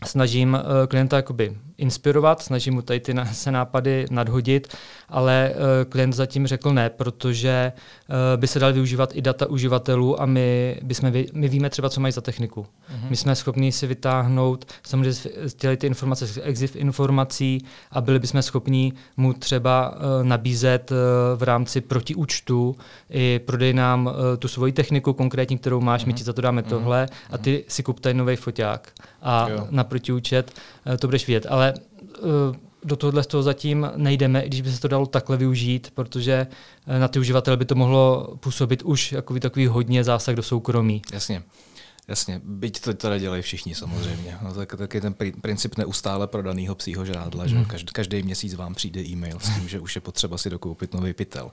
snažím 0.06 0.54
uh, 0.54 0.88
klienta 0.88 1.16
jakoby 1.16 1.58
inspirovat, 1.80 2.42
snažím 2.42 2.74
mu 2.74 2.82
tady 2.82 3.00
ty 3.00 3.16
se 3.32 3.52
nápady 3.52 4.06
nadhodit, 4.12 4.76
ale 5.10 5.52
uh, 5.54 5.90
klient 5.90 6.14
zatím 6.14 6.48
řekl 6.48 6.74
ne, 6.74 6.90
protože 6.90 7.72
uh, 8.10 8.16
by 8.40 8.48
se 8.48 8.60
dal 8.60 8.74
využívat 8.74 9.10
i 9.14 9.22
data 9.22 9.50
uživatelů 9.50 10.22
a 10.22 10.26
my, 10.26 10.80
bychom, 10.84 11.12
my 11.34 11.48
víme 11.48 11.70
třeba, 11.70 11.90
co 11.90 12.02
mají 12.02 12.12
za 12.12 12.22
techniku. 12.22 12.62
Uh-huh. 12.62 13.10
My 13.10 13.16
jsme 13.16 13.36
schopni 13.36 13.72
si 13.72 13.88
vytáhnout 13.88 14.66
samozřejmě 14.84 15.32
těli 15.58 15.78
ty 15.78 15.88
informace 15.88 16.28
z 16.28 16.40
exif 16.44 16.76
informací 16.76 17.66
a 17.92 18.02
byli 18.02 18.20
bychom 18.20 18.42
schopni 18.42 18.94
mu 19.18 19.34
třeba 19.34 19.92
uh, 19.92 20.24
nabízet 20.24 20.92
v 21.36 21.44
rámci 21.44 21.82
protiúčtu 21.82 22.76
i 23.10 23.40
prodej 23.46 23.74
nám 23.74 24.10
tu 24.40 24.48
svoji 24.48 24.72
techniku 24.72 25.14
konkrétní, 25.14 25.58
kterou 25.58 25.82
máš, 25.82 26.04
uh-huh. 26.04 26.08
my 26.08 26.14
ti 26.14 26.24
za 26.24 26.34
to 26.34 26.42
dáme 26.42 26.62
uh-huh. 26.62 26.70
tohle 26.70 27.08
a 27.30 27.38
ty 27.38 27.66
si 27.68 27.84
kup 27.84 28.00
tady 28.00 28.14
nový 28.14 28.36
foťák 28.36 28.92
a 29.22 29.50
jo. 29.50 29.68
na 29.70 29.84
protiúčet 29.84 30.52
to 31.00 31.08
budeš 31.08 31.28
vidět. 31.28 31.46
Ale 31.50 31.69
do 32.84 32.96
tohohle 32.96 33.24
toho 33.24 33.44
zatím 33.44 33.92
nejdeme, 33.96 34.42
i 34.42 34.48
když 34.48 34.62
by 34.62 34.72
se 34.72 34.82
to 34.82 34.88
dalo 34.88 35.06
takhle 35.06 35.38
využít, 35.38 35.92
protože 35.94 36.48
na 37.00 37.08
ty 37.08 37.20
uživatele 37.20 37.58
by 37.58 37.66
to 37.66 37.76
mohlo 37.76 38.28
působit 38.40 38.82
už 38.82 39.12
jako 39.12 39.40
takový 39.40 39.68
hodně 39.68 40.04
zásah 40.04 40.36
do 40.36 40.44
soukromí. 40.44 41.02
Jasně. 41.14 41.44
Jasně, 42.10 42.42
byť 42.44 42.80
to 42.82 42.94
teda 42.94 43.18
dělají 43.18 43.42
všichni 43.42 43.76
samozřejmě. 43.76 44.38
No, 44.42 44.54
tak, 44.54 44.76
tak 44.76 44.94
je 44.94 45.02
ten 45.02 45.16
princip 45.42 45.78
neustále 45.78 46.28
prodaného 46.28 46.76
psího 46.76 47.06
žrádla, 47.06 47.44
mm. 47.44 47.50
že 47.50 47.56
mhm. 47.56 47.66
každý, 47.66 47.88
každý 47.94 48.24
měsíc 48.24 48.54
vám 48.54 48.76
přijde 48.76 49.02
e-mail 49.02 49.40
s 49.40 49.56
tím, 49.56 49.70
že 49.70 49.80
už 49.80 49.96
je 49.96 50.02
potřeba 50.02 50.38
si 50.38 50.50
dokoupit 50.50 50.94
nový 50.94 51.14
pytel. 51.14 51.52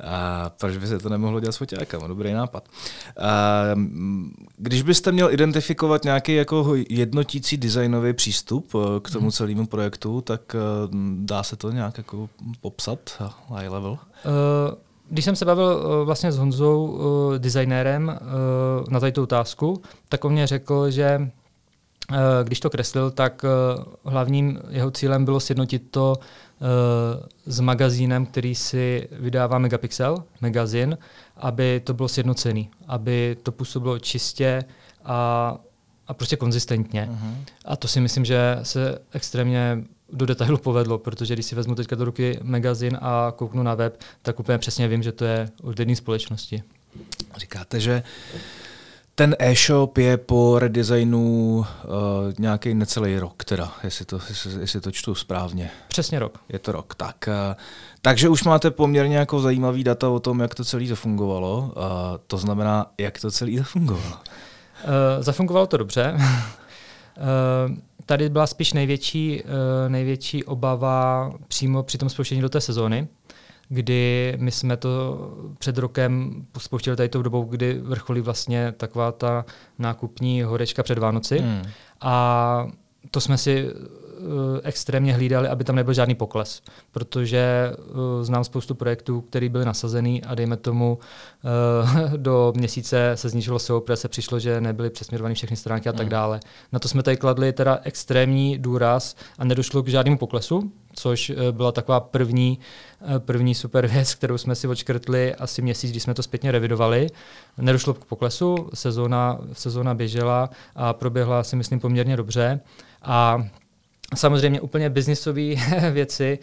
A 0.00 0.50
proč 0.60 0.76
by 0.76 0.86
se 0.86 0.98
to 0.98 1.08
nemohlo 1.08 1.40
dělat 1.40 1.52
s 1.52 1.56
foťákama? 1.56 2.06
Dobrý 2.06 2.32
nápad. 2.32 2.68
A, 3.20 3.62
když 4.56 4.82
byste 4.82 5.12
měl 5.12 5.32
identifikovat 5.32 6.04
nějaký 6.04 6.34
jako 6.34 6.74
jednotící 6.88 7.56
designový 7.56 8.12
přístup 8.12 8.72
eh, 8.74 9.00
k 9.00 9.10
tomu 9.10 9.26
mhm. 9.26 9.32
celému 9.32 9.66
projektu, 9.66 10.20
tak 10.20 10.54
eh, 10.54 10.58
dá 11.16 11.42
se 11.42 11.56
to 11.56 11.70
nějak 11.70 11.98
jako 11.98 12.28
popsat 12.60 13.22
high 13.48 13.68
level? 13.68 13.98
Uh, 14.24 14.85
když 15.16 15.24
jsem 15.24 15.36
se 15.36 15.44
bavil 15.44 15.64
uh, 15.64 16.06
vlastně 16.06 16.32
s 16.32 16.38
Honzou, 16.38 16.86
uh, 16.86 17.34
designérem, 17.38 18.18
uh, 18.20 18.92
na 18.92 19.00
tady 19.00 19.12
otázku, 19.12 19.82
tak 20.08 20.24
on 20.24 20.32
mě 20.32 20.46
řekl, 20.46 20.90
že 20.90 21.30
uh, 22.10 22.16
když 22.44 22.60
to 22.60 22.70
kreslil, 22.70 23.10
tak 23.10 23.44
uh, 23.44 23.84
hlavním 24.12 24.58
jeho 24.68 24.90
cílem 24.90 25.24
bylo 25.24 25.40
sjednotit 25.40 25.82
to 25.90 26.16
uh, 26.16 26.66
s 27.46 27.60
magazínem, 27.60 28.26
který 28.26 28.54
si 28.54 29.08
vydává 29.12 29.58
Megapixel, 29.58 30.24
magazín, 30.40 30.98
aby 31.36 31.80
to 31.84 31.94
bylo 31.94 32.08
sjednocený, 32.08 32.70
aby 32.88 33.36
to 33.42 33.52
působilo 33.52 33.98
čistě 33.98 34.64
a, 35.04 35.56
a 36.08 36.14
prostě 36.14 36.36
konzistentně. 36.36 37.08
Uh-huh. 37.12 37.34
A 37.64 37.76
to 37.76 37.88
si 37.88 38.00
myslím, 38.00 38.24
že 38.24 38.58
se 38.62 38.98
extrémně 39.12 39.84
do 40.12 40.26
detailu 40.26 40.58
povedlo, 40.58 40.98
protože 40.98 41.34
když 41.34 41.46
si 41.46 41.54
vezmu 41.54 41.74
teďka 41.74 41.96
do 41.96 42.04
ruky 42.04 42.38
magazín 42.42 42.98
a 43.00 43.32
kouknu 43.36 43.62
na 43.62 43.74
web, 43.74 44.00
tak 44.22 44.40
úplně 44.40 44.58
přesně 44.58 44.88
vím, 44.88 45.02
že 45.02 45.12
to 45.12 45.24
je 45.24 45.48
od 45.62 45.78
jedné 45.78 45.96
společnosti. 45.96 46.62
Říkáte, 47.36 47.80
že 47.80 48.02
ten 49.14 49.36
e-shop 49.38 49.98
je 49.98 50.16
po 50.16 50.58
redesignu 50.58 51.56
uh, 51.58 51.64
nějaký 52.38 52.74
necelý 52.74 53.18
rok, 53.18 53.44
teda, 53.44 53.72
jestli 53.84 54.04
to, 54.04 54.20
jestli, 54.28 54.60
jestli 54.60 54.80
to 54.80 54.90
čtu 54.90 55.14
správně. 55.14 55.70
Přesně 55.88 56.18
rok. 56.18 56.38
Je 56.48 56.58
to 56.58 56.72
rok. 56.72 56.94
Tak, 56.94 57.28
uh, 57.28 57.54
takže 58.02 58.28
už 58.28 58.44
máte 58.44 58.70
poměrně 58.70 59.16
jako 59.16 59.40
zajímavý 59.40 59.84
data 59.84 60.08
o 60.08 60.20
tom, 60.20 60.40
jak 60.40 60.54
to 60.54 60.64
celé 60.64 60.86
zafungovalo. 60.86 61.58
Uh, 61.58 61.72
to 62.26 62.36
znamená, 62.36 62.86
jak 62.98 63.20
to 63.20 63.30
celé 63.30 63.52
zafungovalo. 63.58 64.06
Uh, 64.06 65.22
zafungovalo 65.22 65.66
to 65.66 65.76
dobře. 65.76 66.14
uh, 66.16 67.76
tady 68.06 68.28
byla 68.28 68.46
spíš 68.46 68.72
největší, 68.72 69.42
uh, 69.42 69.50
největší 69.88 70.44
obava 70.44 71.32
přímo 71.48 71.82
při 71.82 71.98
tom 71.98 72.08
spouštění 72.08 72.40
do 72.40 72.48
té 72.48 72.60
sezóny, 72.60 73.08
kdy 73.68 74.34
my 74.38 74.50
jsme 74.50 74.76
to 74.76 75.18
před 75.58 75.78
rokem 75.78 76.44
spouštěli 76.58 76.96
tady 76.96 77.08
tou 77.08 77.22
dobou, 77.22 77.44
kdy 77.44 77.80
vrcholí 77.82 78.20
vlastně 78.20 78.72
taková 78.76 79.12
ta 79.12 79.44
nákupní 79.78 80.42
horečka 80.42 80.82
před 80.82 80.98
Vánoci. 80.98 81.38
Hmm. 81.38 81.62
A 82.00 82.66
to 83.10 83.20
jsme 83.20 83.38
si 83.38 83.70
Eh, 83.70 84.05
extrémně 84.62 85.14
hlídali, 85.14 85.48
aby 85.48 85.64
tam 85.64 85.76
nebyl 85.76 85.94
žádný 85.94 86.14
pokles, 86.14 86.62
protože 86.92 87.72
uh, 87.78 87.94
znám 88.22 88.44
spoustu 88.44 88.74
projektů, 88.74 89.20
které 89.20 89.48
byly 89.48 89.64
nasazený 89.64 90.24
a 90.24 90.34
dejme 90.34 90.56
tomu 90.56 90.98
uh, 90.98 92.12
do 92.16 92.52
měsíce 92.56 93.12
se 93.14 93.28
zničilo 93.28 93.58
SEO, 93.58 93.80
protože 93.80 93.96
se 93.96 94.08
přišlo, 94.08 94.38
že 94.38 94.60
nebyly 94.60 94.90
přesměrované 94.90 95.34
všechny 95.34 95.56
stránky 95.56 95.88
a 95.88 95.92
tak 95.92 96.00
hmm. 96.00 96.10
dále. 96.10 96.40
Na 96.72 96.78
to 96.78 96.88
jsme 96.88 97.02
tady 97.02 97.16
kladli 97.16 97.52
teda 97.52 97.78
extrémní 97.82 98.58
důraz 98.58 99.16
a 99.38 99.44
nedošlo 99.44 99.82
k 99.82 99.88
žádnému 99.88 100.18
poklesu, 100.18 100.72
což 100.92 101.32
byla 101.50 101.72
taková 101.72 102.00
první, 102.00 102.58
první 103.18 103.54
super 103.54 103.86
věc, 103.86 104.14
kterou 104.14 104.38
jsme 104.38 104.54
si 104.54 104.68
odškrtli 104.68 105.34
asi 105.34 105.62
měsíc, 105.62 105.90
když 105.90 106.02
jsme 106.02 106.14
to 106.14 106.22
zpětně 106.22 106.52
revidovali. 106.52 107.06
Nedošlo 107.58 107.94
k 107.94 108.04
poklesu, 108.04 108.68
sezóna, 108.74 109.38
sezóna 109.52 109.94
běžela 109.94 110.50
a 110.76 110.92
proběhla 110.92 111.42
si 111.44 111.56
myslím 111.56 111.80
poměrně 111.80 112.16
dobře. 112.16 112.60
A 113.02 113.46
Samozřejmě 114.14 114.60
úplně 114.60 114.90
biznisové 114.90 115.42
věci. 115.90 116.38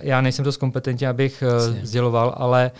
Já 0.00 0.20
nejsem 0.20 0.44
dost 0.44 0.56
kompetentní, 0.56 1.06
abych 1.06 1.42
Jasně. 1.42 1.86
sděloval, 1.86 2.34
ale 2.36 2.70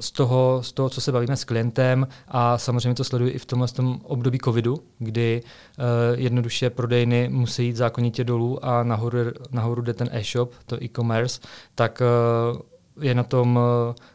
z 0.00 0.10
toho, 0.10 0.62
z 0.62 0.72
toho, 0.72 0.88
co 0.90 1.00
se 1.00 1.12
bavíme 1.12 1.36
s 1.36 1.44
klientem 1.44 2.08
a 2.28 2.58
samozřejmě 2.58 2.94
to 2.94 3.04
sleduji 3.04 3.30
i 3.32 3.38
v 3.38 3.44
tomhle 3.46 3.68
tom 3.68 4.00
období 4.02 4.38
covidu, 4.44 4.82
kdy 4.98 5.42
jednoduše 6.14 6.70
prodejny 6.70 7.28
musí 7.28 7.66
jít 7.66 7.76
zákonitě 7.76 8.24
dolů 8.24 8.64
a 8.64 8.82
nahoru, 8.82 9.18
nahoru 9.50 9.82
jde 9.82 9.94
ten 9.94 10.08
e-shop, 10.12 10.52
to 10.66 10.84
e-commerce, 10.84 11.40
tak 11.74 12.02
je 13.00 13.14
na 13.14 13.22
tom 13.22 13.60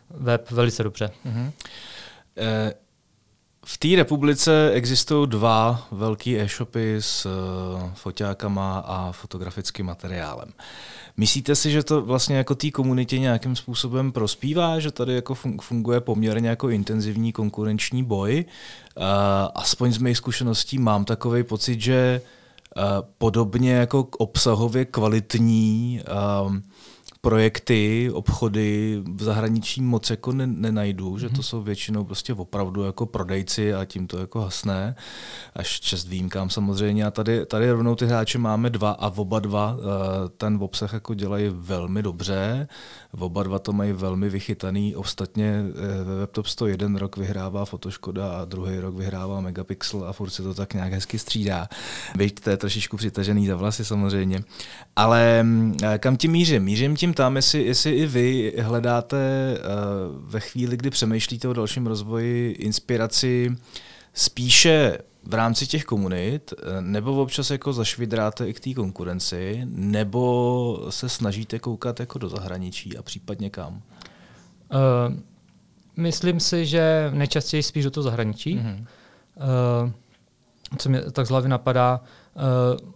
web 0.10 0.52
velice 0.52 0.84
dobře. 0.84 1.10
Mm-hmm. 1.26 1.52
V 3.68 3.78
té 3.78 3.88
republice 3.96 4.72
existují 4.74 5.30
dva 5.30 5.88
velký 5.92 6.40
e-shopy 6.40 6.96
s 7.00 7.26
uh, 7.26 7.32
foťákama 7.94 8.80
a 8.80 9.12
fotografickým 9.12 9.86
materiálem. 9.86 10.50
Myslíte 11.18 11.56
si, 11.56 11.72
že 11.72 11.84
to 11.84 12.02
vlastně 12.02 12.36
jako 12.36 12.56
té 12.56 12.72
komunitě 12.72 13.20
nějakým 13.20 13.56
způsobem 13.56 14.12
prospívá, 14.12 14.80
že 14.80 14.92
tady 14.92 15.14
jako 15.14 15.36
funguje 15.62 16.00
poměrně 16.00 16.50
jako 16.50 16.70
intenzivní 16.70 17.34
konkurenční 17.34 18.04
boj? 18.04 18.46
Uh, 18.98 19.04
aspoň 19.56 19.92
z 19.92 19.98
mých 19.98 20.18
zkušeností 20.18 20.78
mám 20.78 21.06
takový 21.06 21.44
pocit, 21.44 21.82
že 21.82 22.22
uh, 22.78 22.84
podobně 23.18 23.74
jako 23.74 24.08
obsahově 24.18 24.86
kvalitní 24.86 26.02
uh, 26.46 26.56
projekty, 27.26 28.10
obchody 28.14 29.02
v 29.16 29.24
zahraničí 29.24 29.82
moc 29.82 30.10
jako 30.10 30.32
ne, 30.32 30.48
nenajdu, 30.48 31.14
mm-hmm. 31.14 31.20
že 31.20 31.30
to 31.30 31.34
mhm. 31.34 31.44
jsou 31.44 31.62
většinou 31.62 32.04
prostě 32.04 32.34
opravdu 32.34 32.84
jako 32.84 33.06
prodejci 33.06 33.74
a 33.74 33.86
tím 33.86 34.08
to 34.08 34.18
jako 34.18 34.42
hasné, 34.42 34.96
až 35.56 35.80
čest 35.80 36.08
výjimkám 36.08 36.50
samozřejmě. 36.50 37.06
A 37.06 37.12
tady, 37.12 37.46
tady 37.46 37.72
rovnou 37.72 37.96
ty 37.96 38.06
hráče 38.06 38.38
máme 38.38 38.70
dva 38.70 38.92
a 38.92 39.10
oba 39.16 39.40
dva 39.40 39.78
eh, 39.78 40.30
ten 40.38 40.58
obsah 40.62 40.94
jako 40.94 41.14
dělají 41.14 41.50
velmi 41.54 42.04
dobře, 42.04 42.68
oba 43.20 43.44
dva 43.44 43.60
to 43.60 43.74
mají 43.74 43.92
velmi 43.92 44.30
vychytaný, 44.30 44.96
ostatně 44.96 45.64
eh, 45.68 46.04
ve 46.04 46.16
WebTop 46.16 46.48
100 46.48 46.68
jeden 46.68 46.96
rok 46.96 47.18
vyhrává 47.18 47.66
Fotoškoda 47.66 48.32
a 48.32 48.46
druhý 48.46 48.80
rok 48.80 48.96
vyhrává 48.96 49.42
Megapixel 49.42 50.06
a 50.06 50.14
furt 50.14 50.30
se 50.30 50.44
to 50.44 50.54
tak 50.54 50.74
nějak 50.74 50.94
hezky 50.94 51.20
střídá. 51.20 51.68
Byť 52.16 52.40
to 52.40 52.50
je 52.50 52.58
trošičku 52.58 52.98
přitažený 52.98 53.48
za 53.48 53.56
vlasy 53.56 53.86
samozřejmě. 53.86 54.44
Ale 54.96 55.44
mm, 55.44 55.78
eh, 55.84 55.98
kam 55.98 56.18
tím 56.18 56.32
mířím? 56.32 56.64
Mířím 56.64 56.96
tím 56.96 57.15
tam, 57.16 57.36
jestli, 57.36 57.64
jestli 57.64 57.92
i 57.92 58.06
vy 58.06 58.54
hledáte 58.60 59.18
uh, 59.58 60.32
ve 60.32 60.40
chvíli, 60.40 60.78
kdy 60.78 60.90
přemýšlíte 60.90 61.48
o 61.48 61.54
dalším 61.54 61.88
rozvoji 61.88 62.52
inspiraci 62.52 63.56
spíše 64.14 64.98
v 65.24 65.34
rámci 65.34 65.68
těch 65.68 65.86
komunit, 65.86 66.54
eh, 66.58 66.82
nebo 66.82 67.22
občas 67.22 67.52
jako 67.52 67.74
zašvidráte 67.74 68.50
i 68.50 68.54
k 68.54 68.60
té 68.60 68.74
konkurenci, 68.74 69.62
nebo 69.66 70.86
se 70.90 71.10
snažíte 71.10 71.60
koukat 71.60 72.00
jako 72.00 72.20
do 72.20 72.30
zahraničí 72.30 72.98
a 72.98 73.04
případně 73.04 73.50
kam? 73.50 73.74
Uh, 73.74 75.14
myslím 75.98 76.40
si, 76.40 76.66
že 76.66 77.12
nejčastěji 77.14 77.64
spíš 77.64 77.84
do 77.84 77.92
toho 77.92 78.04
zahraničí. 78.04 78.58
Mm-hmm. 78.58 78.86
Uh, 79.86 79.92
co 80.78 80.90
mě 80.90 81.02
tak 81.02 81.26
z 81.28 81.30
hlavy 81.30 81.50
napadá, 81.50 82.00
uh, 82.02 82.08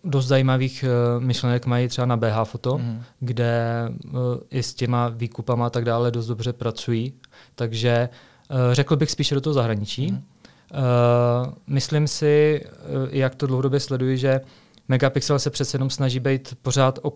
dost 0.03 0.27
zajímavých 0.27 0.85
uh, 1.17 1.23
myšlenek 1.23 1.65
mají 1.65 1.87
třeba 1.87 2.05
na 2.05 2.17
BH 2.17 2.43
Foto, 2.43 2.77
mm. 2.77 3.03
kde 3.19 3.83
uh, 4.05 4.19
i 4.49 4.63
s 4.63 4.73
těma 4.73 5.07
výkupama 5.07 5.65
a 5.65 5.69
tak 5.69 5.85
dále 5.85 6.11
dost 6.11 6.27
dobře 6.27 6.53
pracují. 6.53 7.13
Takže 7.55 8.09
uh, 8.51 8.57
řekl 8.73 8.95
bych 8.95 9.11
spíše 9.11 9.35
do 9.35 9.41
toho 9.41 9.53
zahraničí. 9.53 10.11
Mm. 10.11 10.17
Uh, 10.17 11.53
myslím 11.67 12.07
si, 12.07 12.65
uh, 12.65 13.07
jak 13.11 13.35
to 13.35 13.47
dlouhodobě 13.47 13.79
sleduji, 13.79 14.17
že 14.17 14.41
Megapixel 14.87 15.39
se 15.39 15.49
přece 15.49 15.75
jenom 15.75 15.89
snaží 15.89 16.19
být 16.19 16.57
pořád 16.61 16.99
o 17.01 17.13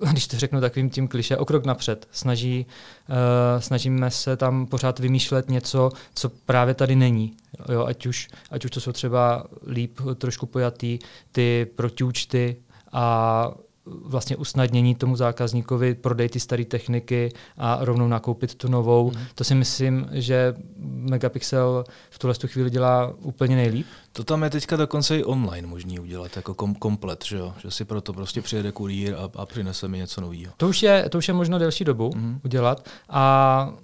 když 0.12 0.26
to 0.26 0.38
řeknu 0.38 0.60
takovým 0.60 0.90
tím 0.90 1.08
kliše, 1.08 1.36
o 1.36 1.44
krok 1.44 1.64
napřed. 1.64 2.08
Snaží, 2.12 2.66
uh, 3.08 3.60
snažíme 3.60 4.10
se 4.10 4.36
tam 4.36 4.66
pořád 4.66 4.98
vymýšlet 4.98 5.48
něco, 5.48 5.90
co 6.14 6.28
právě 6.28 6.74
tady 6.74 6.96
není. 6.96 7.36
Jo, 7.72 7.84
ať, 7.84 8.06
už, 8.06 8.28
ať 8.50 8.64
už 8.64 8.70
to 8.70 8.80
jsou 8.80 8.92
třeba 8.92 9.46
líp 9.66 10.00
trošku 10.18 10.46
pojatý 10.46 10.98
ty 11.32 11.66
protiúčty 11.76 12.56
a 12.92 13.50
vlastně 13.86 14.36
usnadnění 14.36 14.94
tomu 14.94 15.16
zákazníkovi 15.16 15.94
prodej 15.94 16.28
ty 16.28 16.40
staré 16.40 16.64
techniky 16.64 17.32
a 17.56 17.78
rovnou 17.80 18.08
nakoupit 18.08 18.54
tu 18.54 18.68
novou. 18.68 19.10
Mm. 19.10 19.20
To 19.34 19.44
si 19.44 19.54
myslím, 19.54 20.08
že 20.12 20.54
Megapixel 20.86 21.84
v 22.10 22.18
tuhle 22.18 22.34
chvíli 22.46 22.70
dělá 22.70 23.12
úplně 23.20 23.56
nejlíp. 23.56 23.86
To 24.12 24.24
tam 24.24 24.42
je 24.42 24.50
teďka 24.50 24.76
dokonce 24.76 25.18
i 25.18 25.24
online 25.24 25.68
možný 25.68 26.00
udělat, 26.00 26.36
jako 26.36 26.54
kom- 26.54 26.74
komplet, 26.74 27.24
že, 27.24 27.36
jo? 27.36 27.54
že 27.58 27.70
si 27.70 27.84
proto 27.84 28.12
prostě 28.12 28.42
přijede 28.42 28.72
kurýr 28.72 29.14
a, 29.14 29.40
a 29.40 29.46
přinese 29.46 29.88
mi 29.88 29.98
něco 29.98 30.20
nového. 30.20 30.52
To 30.56 30.68
už 30.68 30.82
je, 30.82 31.08
to 31.08 31.18
už 31.18 31.28
je 31.28 31.34
možno 31.34 31.58
delší 31.58 31.84
dobu 31.84 32.10
mm. 32.14 32.40
udělat 32.44 32.88
a 33.08 33.74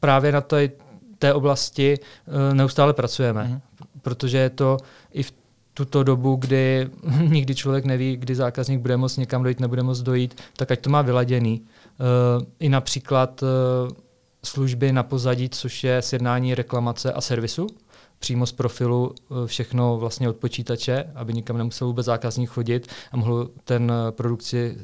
právě 0.00 0.32
na 0.32 0.40
té, 0.40 0.70
té 1.18 1.34
oblasti 1.34 1.98
uh, 1.98 2.54
neustále 2.54 2.92
pracujeme, 2.92 3.44
mm. 3.44 3.60
protože 4.02 4.38
je 4.38 4.50
to 4.50 4.76
i 5.12 5.22
v 5.22 5.32
tuto 5.76 6.02
dobu, 6.02 6.36
kdy 6.36 6.90
nikdy 7.28 7.54
člověk 7.54 7.84
neví, 7.84 8.16
kdy 8.16 8.34
zákazník 8.34 8.80
bude 8.80 8.96
moct 8.96 9.16
někam 9.16 9.42
dojít, 9.42 9.60
nebude 9.60 9.82
moct 9.82 10.00
dojít, 10.00 10.42
tak 10.56 10.70
ať 10.70 10.80
to 10.80 10.90
má 10.90 11.02
vyladěný. 11.02 11.60
Uh, 11.60 12.44
I 12.58 12.68
například 12.68 13.42
uh, 13.42 13.48
služby 14.44 14.92
na 14.92 15.02
pozadí, 15.02 15.48
což 15.48 15.84
je 15.84 16.02
sjednání 16.02 16.54
reklamace 16.54 17.12
a 17.12 17.20
servisu, 17.20 17.66
přímo 18.18 18.46
z 18.46 18.52
profilu 18.52 19.14
uh, 19.28 19.46
všechno 19.46 19.96
vlastně 19.96 20.28
od 20.28 20.36
počítače, 20.36 21.04
aby 21.14 21.32
nikam 21.32 21.58
nemusel 21.58 21.86
vůbec 21.86 22.06
zákazník 22.06 22.50
chodit 22.50 22.88
a 23.12 23.16
mohl 23.16 23.50
ten 23.64 23.92
produkci 24.10 24.76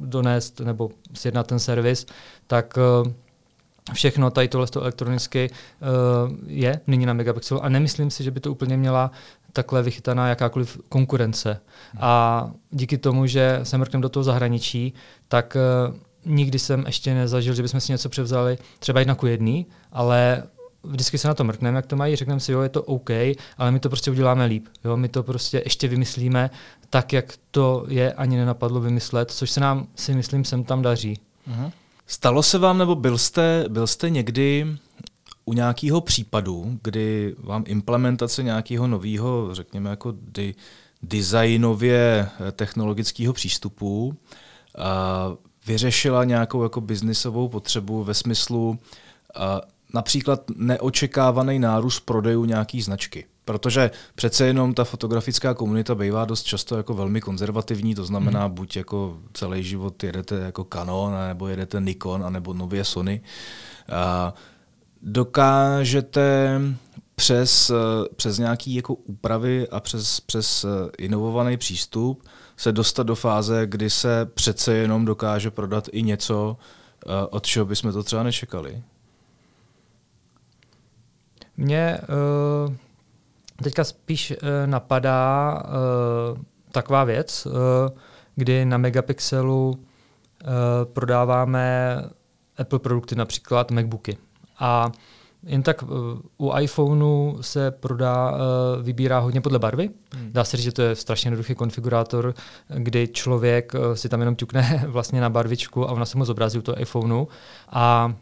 donést 0.00 0.60
nebo 0.60 0.90
sjednat 1.14 1.46
ten 1.46 1.58
servis, 1.58 2.06
tak 2.46 2.78
všechno 3.92 4.30
tady 4.30 4.48
tohle 4.48 4.66
elektronicky 4.76 5.50
je 6.46 6.80
nyní 6.86 7.06
na 7.06 7.12
Megapixelu 7.12 7.64
a 7.64 7.68
nemyslím 7.68 8.10
si, 8.10 8.24
že 8.24 8.30
by 8.30 8.40
to 8.40 8.52
úplně 8.52 8.76
měla 8.76 9.10
takhle 9.54 9.82
vychytaná 9.82 10.28
jakákoliv 10.28 10.78
konkurence. 10.88 11.60
A 12.00 12.50
díky 12.70 12.98
tomu, 12.98 13.26
že 13.26 13.60
se 13.62 13.78
mrkneme 13.78 14.02
do 14.02 14.08
toho 14.08 14.24
zahraničí, 14.24 14.94
tak 15.28 15.56
uh, 15.88 15.94
nikdy 16.24 16.58
jsem 16.58 16.84
ještě 16.86 17.14
nezažil, 17.14 17.54
že 17.54 17.62
bychom 17.62 17.80
si 17.80 17.92
něco 17.92 18.08
převzali 18.08 18.58
třeba 18.78 19.00
jedna 19.00 19.14
ku 19.14 19.26
jedný, 19.26 19.66
ale 19.92 20.42
vždycky 20.82 21.18
se 21.18 21.28
na 21.28 21.34
to 21.34 21.44
mrkneme, 21.44 21.76
jak 21.76 21.86
to 21.86 21.96
mají, 21.96 22.16
řekneme 22.16 22.40
si, 22.40 22.52
jo, 22.52 22.60
je 22.60 22.68
to 22.68 22.82
OK, 22.82 23.10
ale 23.58 23.70
my 23.70 23.80
to 23.80 23.88
prostě 23.88 24.10
uděláme 24.10 24.44
líp. 24.44 24.66
Jo, 24.84 24.96
my 24.96 25.08
to 25.08 25.22
prostě 25.22 25.62
ještě 25.64 25.88
vymyslíme 25.88 26.50
tak, 26.90 27.12
jak 27.12 27.34
to 27.50 27.84
je 27.88 28.12
ani 28.12 28.36
nenapadlo 28.36 28.80
vymyslet, 28.80 29.30
což 29.30 29.50
se 29.50 29.60
nám, 29.60 29.86
si 29.94 30.14
myslím, 30.14 30.44
sem 30.44 30.64
tam 30.64 30.82
daří. 30.82 31.18
Uh-huh. 31.50 31.72
Stalo 32.06 32.42
se 32.42 32.58
vám, 32.58 32.78
nebo 32.78 32.94
byl 32.94 33.18
jste, 33.18 33.64
byl 33.68 33.86
jste 33.86 34.10
někdy 34.10 34.66
u 35.44 35.52
nějakého 35.52 36.00
případu, 36.00 36.78
kdy 36.82 37.34
vám 37.38 37.64
implementace 37.66 38.42
nějakého 38.42 38.86
nového, 38.86 39.54
řekněme, 39.54 39.90
jako 39.90 40.14
di, 40.20 40.54
designově 41.02 42.28
eh, 42.48 42.52
technologického 42.52 43.32
přístupu 43.32 44.06
uh, 44.06 44.14
vyřešila 45.66 46.24
nějakou 46.24 46.62
jako 46.62 46.80
biznisovou 46.80 47.48
potřebu 47.48 48.04
ve 48.04 48.14
smyslu 48.14 48.68
uh, 48.68 49.42
například 49.94 50.42
neočekávaný 50.56 51.58
nárůst 51.58 52.00
prodejů 52.00 52.44
nějaký 52.44 52.82
značky. 52.82 53.26
Protože 53.44 53.90
přece 54.14 54.46
jenom 54.46 54.74
ta 54.74 54.84
fotografická 54.84 55.54
komunita 55.54 55.94
bývá 55.94 56.24
dost 56.24 56.42
často 56.42 56.76
jako 56.76 56.94
velmi 56.94 57.20
konzervativní, 57.20 57.94
to 57.94 58.04
znamená, 58.04 58.44
hmm. 58.44 58.54
buď 58.54 58.76
jako 58.76 59.18
celý 59.32 59.62
život 59.62 60.04
jedete 60.04 60.34
jako 60.34 60.64
Canon, 60.72 61.14
nebo 61.28 61.48
jedete 61.48 61.80
Nikon, 61.80 62.32
nebo 62.32 62.54
nově 62.54 62.84
Sony. 62.84 63.20
Uh, 63.88 64.32
dokážete 65.04 66.60
přes, 67.14 67.72
přes 68.16 68.38
nějaké 68.38 68.70
jako 68.70 68.94
úpravy 68.94 69.68
a 69.68 69.80
přes, 69.80 70.20
přes 70.20 70.66
inovovaný 70.98 71.56
přístup 71.56 72.22
se 72.56 72.72
dostat 72.72 73.02
do 73.02 73.14
fáze, 73.14 73.66
kdy 73.66 73.90
se 73.90 74.26
přece 74.34 74.74
jenom 74.74 75.04
dokáže 75.04 75.50
prodat 75.50 75.88
i 75.92 76.02
něco, 76.02 76.56
eh, 77.06 77.26
od 77.30 77.46
čeho 77.46 77.66
bychom 77.66 77.92
to 77.92 78.02
třeba 78.02 78.22
nečekali? 78.22 78.82
Mně 81.56 81.98
uh, 82.66 82.74
teďka 83.62 83.84
spíš 83.84 84.30
uh, 84.30 84.36
napadá 84.66 85.54
uh, 85.62 86.38
taková 86.72 87.04
věc, 87.04 87.46
kdy 88.34 88.64
na 88.64 88.78
Megapixelu 88.78 89.84
prodáváme 90.84 91.96
Apple 92.58 92.78
produkty, 92.78 93.14
například 93.14 93.70
MacBooky. 93.70 94.18
A 94.58 94.92
jen 95.46 95.62
tak 95.62 95.82
uh, 95.82 95.88
u 96.38 96.58
iPhoneu 96.58 97.36
se 97.40 97.70
prodá, 97.70 98.30
uh, 98.30 98.38
vybírá 98.82 99.18
hodně 99.18 99.40
podle 99.40 99.58
barvy. 99.58 99.90
Hmm. 100.14 100.32
Dá 100.32 100.44
se 100.44 100.56
říct, 100.56 100.64
že 100.64 100.72
to 100.72 100.82
je 100.82 100.96
strašně 100.96 101.28
jednoduchý 101.28 101.54
konfigurátor, 101.54 102.34
kdy 102.68 103.08
člověk 103.08 103.72
uh, 103.74 103.94
si 103.94 104.08
tam 104.08 104.20
jenom 104.20 104.36
ťukne 104.36 104.84
vlastně 104.88 105.20
na 105.20 105.30
barvičku 105.30 105.88
a 105.88 105.92
ona 105.92 106.04
se 106.04 106.18
mu 106.18 106.24
zobrazí 106.24 106.58
u 106.58 106.62
toho 106.62 106.80
iPhoneu. 106.80 107.26
A 107.68 108.14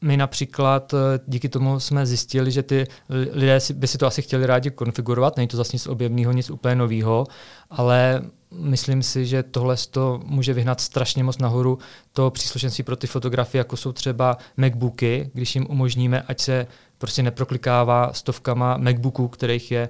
my 0.00 0.16
například 0.16 0.94
díky 1.26 1.48
tomu 1.48 1.80
jsme 1.80 2.06
zjistili, 2.06 2.50
že 2.50 2.62
ty 2.62 2.86
lidé 3.32 3.58
by 3.74 3.86
si 3.86 3.98
to 3.98 4.06
asi 4.06 4.22
chtěli 4.22 4.46
rádi 4.46 4.70
konfigurovat, 4.70 5.36
není 5.36 5.48
to 5.48 5.56
zase 5.56 5.70
nic 5.72 5.86
objevného, 5.86 6.32
nic 6.32 6.50
úplně 6.50 6.74
nového, 6.74 7.26
ale 7.70 8.22
myslím 8.58 9.02
si, 9.02 9.26
že 9.26 9.42
tohle 9.42 9.76
to 9.90 10.20
může 10.24 10.52
vyhnat 10.52 10.80
strašně 10.80 11.24
moc 11.24 11.38
nahoru 11.38 11.78
to 12.12 12.30
příslušenství 12.30 12.84
pro 12.84 12.96
ty 12.96 13.06
fotografie, 13.06 13.60
jako 13.60 13.76
jsou 13.76 13.92
třeba 13.92 14.38
MacBooky, 14.56 15.30
když 15.34 15.54
jim 15.54 15.66
umožníme, 15.70 16.22
ať 16.22 16.40
se 16.40 16.66
prostě 16.98 17.22
neproklikává 17.22 18.12
stovkama 18.12 18.76
MacBooků, 18.76 19.28
kterých 19.28 19.70
je 19.70 19.88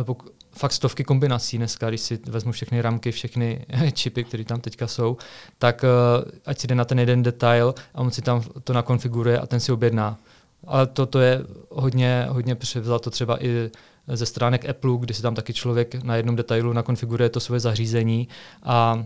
eh, 0.00 0.14
fakt 0.54 0.72
stovky 0.72 1.04
kombinací 1.04 1.58
dneska, 1.58 1.88
když 1.88 2.00
si 2.00 2.18
vezmu 2.26 2.52
všechny 2.52 2.82
ramky, 2.82 3.12
všechny 3.12 3.66
čipy, 3.92 4.24
které 4.24 4.44
tam 4.44 4.60
teďka 4.60 4.86
jsou, 4.86 5.16
tak 5.58 5.84
uh, 5.84 6.30
ať 6.46 6.58
si 6.58 6.66
jde 6.66 6.74
na 6.74 6.84
ten 6.84 6.98
jeden 6.98 7.22
detail 7.22 7.74
a 7.94 8.00
on 8.00 8.10
si 8.10 8.22
tam 8.22 8.42
to 8.64 8.72
nakonfiguruje 8.72 9.38
a 9.38 9.46
ten 9.46 9.60
si 9.60 9.72
objedná. 9.72 10.18
Ale 10.66 10.86
toto 10.86 11.20
je 11.20 11.40
hodně, 11.70 12.26
hodně 12.30 12.54
převzato 12.54 13.10
třeba 13.10 13.44
i 13.44 13.70
ze 14.08 14.26
stránek 14.26 14.68
Apple, 14.68 14.96
kdy 15.00 15.14
si 15.14 15.22
tam 15.22 15.34
taky 15.34 15.52
člověk 15.52 16.04
na 16.04 16.16
jednom 16.16 16.36
detailu 16.36 16.72
nakonfiguruje 16.72 17.28
to 17.28 17.40
svoje 17.40 17.60
zařízení 17.60 18.28
a 18.62 19.04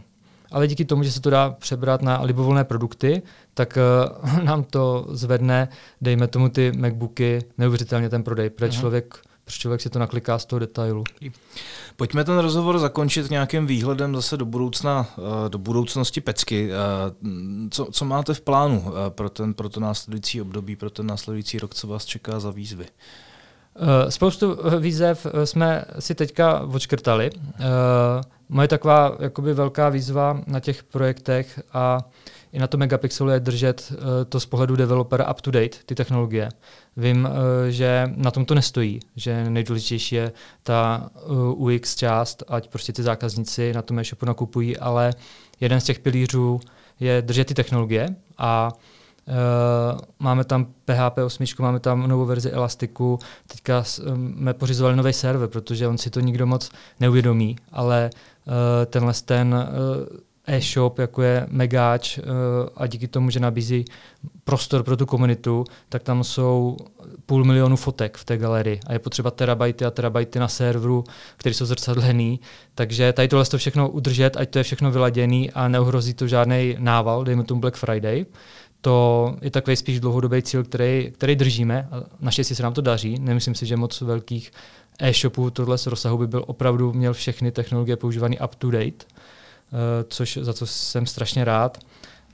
ale 0.50 0.68
díky 0.68 0.84
tomu, 0.84 1.02
že 1.02 1.12
se 1.12 1.20
to 1.20 1.30
dá 1.30 1.50
přebrat 1.50 2.02
na 2.02 2.22
libovolné 2.22 2.64
produkty, 2.64 3.22
tak 3.54 3.78
uh, 4.22 4.38
nám 4.44 4.64
to 4.64 5.06
zvedne, 5.10 5.68
dejme 6.00 6.28
tomu 6.28 6.48
ty 6.48 6.72
MacBooky, 6.76 7.38
neuvěřitelně 7.58 8.08
ten 8.08 8.22
prodej, 8.22 8.50
protože 8.50 8.72
člověk 8.72 9.20
protože 9.44 9.58
člověk 9.58 9.80
si 9.80 9.90
to 9.90 9.98
nakliká 9.98 10.38
z 10.38 10.46
toho 10.46 10.60
detailu. 10.60 11.04
Pojďme 11.96 12.24
ten 12.24 12.38
rozhovor 12.38 12.78
zakončit 12.78 13.30
nějakým 13.30 13.66
výhledem 13.66 14.14
zase 14.14 14.36
do 14.36 14.44
budoucna, 14.44 15.08
eh, 15.18 15.48
do 15.48 15.58
budoucnosti 15.58 16.20
Pecky. 16.20 16.70
Eh, 16.72 16.76
co, 17.70 17.88
co 17.92 18.04
máte 18.04 18.34
v 18.34 18.40
plánu 18.40 18.84
pro, 19.08 19.30
ten, 19.30 19.54
pro 19.54 19.68
to 19.68 19.80
následující 19.80 20.42
období, 20.42 20.76
pro 20.76 20.90
ten 20.90 21.06
následující 21.06 21.58
rok, 21.58 21.74
co 21.74 21.86
vás 21.86 22.04
čeká 22.04 22.40
za 22.40 22.50
výzvy? 22.50 22.86
Spoustu 24.08 24.58
výzev 24.80 25.26
jsme 25.44 25.84
si 25.98 26.14
teďka 26.14 26.60
odškrtali. 26.60 27.30
Moje 28.48 28.68
taková 28.68 29.16
jakoby 29.20 29.54
velká 29.54 29.88
výzva 29.88 30.40
na 30.46 30.60
těch 30.60 30.82
projektech 30.82 31.60
a 31.72 32.00
i 32.52 32.58
na 32.58 32.66
to 32.66 32.78
megapixelu 32.78 33.30
je 33.30 33.40
držet 33.40 33.92
to 34.28 34.40
z 34.40 34.46
pohledu 34.46 34.76
developera 34.76 35.30
up 35.30 35.40
to 35.40 35.50
date, 35.50 35.76
ty 35.86 35.94
technologie. 35.94 36.48
Vím, 36.96 37.28
eh, 37.28 37.70
že 37.70 38.12
na 38.16 38.30
tom 38.30 38.44
to 38.44 38.54
nestojí, 38.54 39.00
že 39.16 39.50
nejdůležitější 39.50 40.14
je 40.14 40.32
ta 40.62 41.10
eh, 41.14 41.18
UX 41.56 41.96
část, 41.96 42.42
ať 42.48 42.68
prostě 42.68 42.92
ty 42.92 43.02
zákazníci 43.02 43.72
na 43.72 43.82
tom 43.82 43.98
e-shopu 43.98 44.26
nakupují, 44.26 44.76
ale 44.76 45.14
jeden 45.60 45.80
z 45.80 45.84
těch 45.84 45.98
pilířů 45.98 46.60
je 47.00 47.22
držet 47.22 47.46
ty 47.46 47.54
technologie 47.54 48.08
a 48.38 48.72
máme 50.18 50.44
tam 50.44 50.66
PHP 50.84 51.18
8, 51.24 51.44
máme 51.58 51.80
tam 51.80 52.08
novou 52.08 52.24
verzi 52.24 52.50
Elastiku, 52.50 53.18
teďka 53.46 53.84
jsme 53.84 54.54
pořizovali 54.54 54.96
nový 54.96 55.12
server, 55.12 55.48
protože 55.48 55.88
on 55.88 55.98
si 55.98 56.10
to 56.10 56.20
nikdo 56.20 56.46
moc 56.46 56.70
neuvědomí, 57.00 57.56
ale 57.72 58.10
uh, 58.46 58.52
tenhle 58.86 59.12
ten 59.24 59.54
uh, 59.54 60.18
e-shop, 60.48 60.98
jako 60.98 61.22
je 61.22 61.46
Megáč, 61.50 62.18
eh, 62.18 62.22
a 62.76 62.86
díky 62.86 63.08
tomu, 63.08 63.30
že 63.30 63.40
nabízí 63.40 63.84
prostor 64.44 64.82
pro 64.82 64.96
tu 64.96 65.06
komunitu, 65.06 65.64
tak 65.88 66.02
tam 66.02 66.24
jsou 66.24 66.76
půl 67.26 67.44
milionu 67.44 67.76
fotek 67.76 68.16
v 68.16 68.24
té 68.24 68.36
galerii 68.36 68.80
a 68.86 68.92
je 68.92 68.98
potřeba 68.98 69.30
terabajty 69.30 69.84
a 69.84 69.90
terabajty 69.90 70.38
na 70.38 70.48
serveru, 70.48 71.04
který 71.36 71.54
jsou 71.54 71.66
zrcadlený. 71.66 72.40
Takže 72.74 73.12
tady 73.12 73.28
tohle 73.28 73.44
to 73.44 73.58
všechno 73.58 73.88
udržet, 73.88 74.36
ať 74.36 74.50
to 74.50 74.58
je 74.58 74.62
všechno 74.62 74.90
vyladěný 74.90 75.50
a 75.50 75.68
neohrozí 75.68 76.14
to 76.14 76.26
žádný 76.26 76.76
nával, 76.78 77.24
dejme 77.24 77.44
tomu 77.44 77.60
Black 77.60 77.76
Friday. 77.76 78.26
To 78.80 79.36
je 79.42 79.50
takový 79.50 79.76
spíš 79.76 80.00
dlouhodobý 80.00 80.42
cíl, 80.42 80.64
který, 80.64 81.10
který 81.10 81.36
držíme. 81.36 81.88
Naštěstí 82.20 82.54
se 82.54 82.62
nám 82.62 82.74
to 82.74 82.80
daří. 82.80 83.18
Nemyslím 83.18 83.54
si, 83.54 83.66
že 83.66 83.76
moc 83.76 84.00
velkých 84.00 84.52
e-shopů 84.98 85.50
tohle 85.50 85.78
z 85.78 85.86
rozsahu 85.86 86.18
by 86.18 86.26
byl 86.26 86.44
opravdu 86.46 86.92
měl 86.92 87.14
všechny 87.14 87.50
technologie 87.50 87.96
používané 87.96 88.36
up 88.44 88.54
to 88.54 88.70
date. 88.70 89.04
Eh, 89.72 90.04
což, 90.08 90.38
za 90.42 90.52
co 90.52 90.66
jsem 90.66 91.06
strašně 91.06 91.44
rád. 91.44 91.78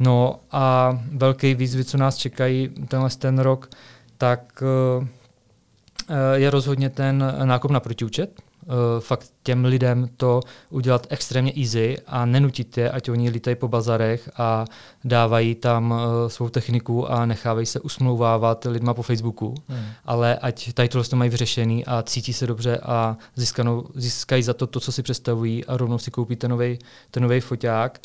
No 0.01 0.41
a 0.53 0.99
velké 1.13 1.55
výzvy, 1.55 1.85
co 1.85 1.99
nás 1.99 2.17
čekají 2.17 2.69
tenhle 2.89 3.11
ten 3.11 3.39
rok, 3.39 3.71
tak 4.19 4.63
eh, 4.63 5.09
eh, 6.11 6.39
je 6.39 6.51
rozhodně 6.51 6.91
ten 6.91 7.35
nákup 7.45 7.71
na 7.71 7.81
protiúčet, 7.81 8.41
fakt 9.01 9.31
těm 9.43 9.65
lidem 9.65 10.09
to 10.17 10.41
udělat 10.71 11.07
extrémně 11.11 11.53
easy 11.57 11.99
a 12.07 12.27
nenutit 12.27 12.79
je, 12.79 12.91
ať 12.91 13.09
oni 13.09 13.31
lítají 13.31 13.57
po 13.57 13.69
bazarech 13.69 14.31
a 14.37 14.65
dávají 15.05 15.55
tam 15.55 15.91
uh, 15.91 15.99
svou 16.29 16.49
techniku 16.49 17.11
a 17.11 17.27
nechávají 17.27 17.67
se 17.67 17.81
usmlouvávat 17.81 18.67
lidma 18.71 18.95
po 18.95 19.03
Facebooku, 19.03 19.55
hmm. 19.69 19.87
ale 20.05 20.37
ať 20.37 20.73
tady 20.73 20.89
tohle 20.89 21.05
to 21.05 21.17
mají 21.17 21.31
vyřešený 21.31 21.87
a 21.87 22.03
cítí 22.03 22.33
se 22.33 22.47
dobře 22.47 22.79
a 22.79 23.17
získanou, 23.35 23.85
získají 23.95 24.43
za 24.43 24.55
to 24.55 24.67
to, 24.67 24.81
co 24.81 24.93
si 24.93 25.03
představují 25.03 25.65
a 25.65 25.77
rovnou 25.77 25.99
si 25.99 26.11
koupí 26.11 26.37
ten 26.37 26.51
nový 27.21 27.41
foťák. 27.41 28.01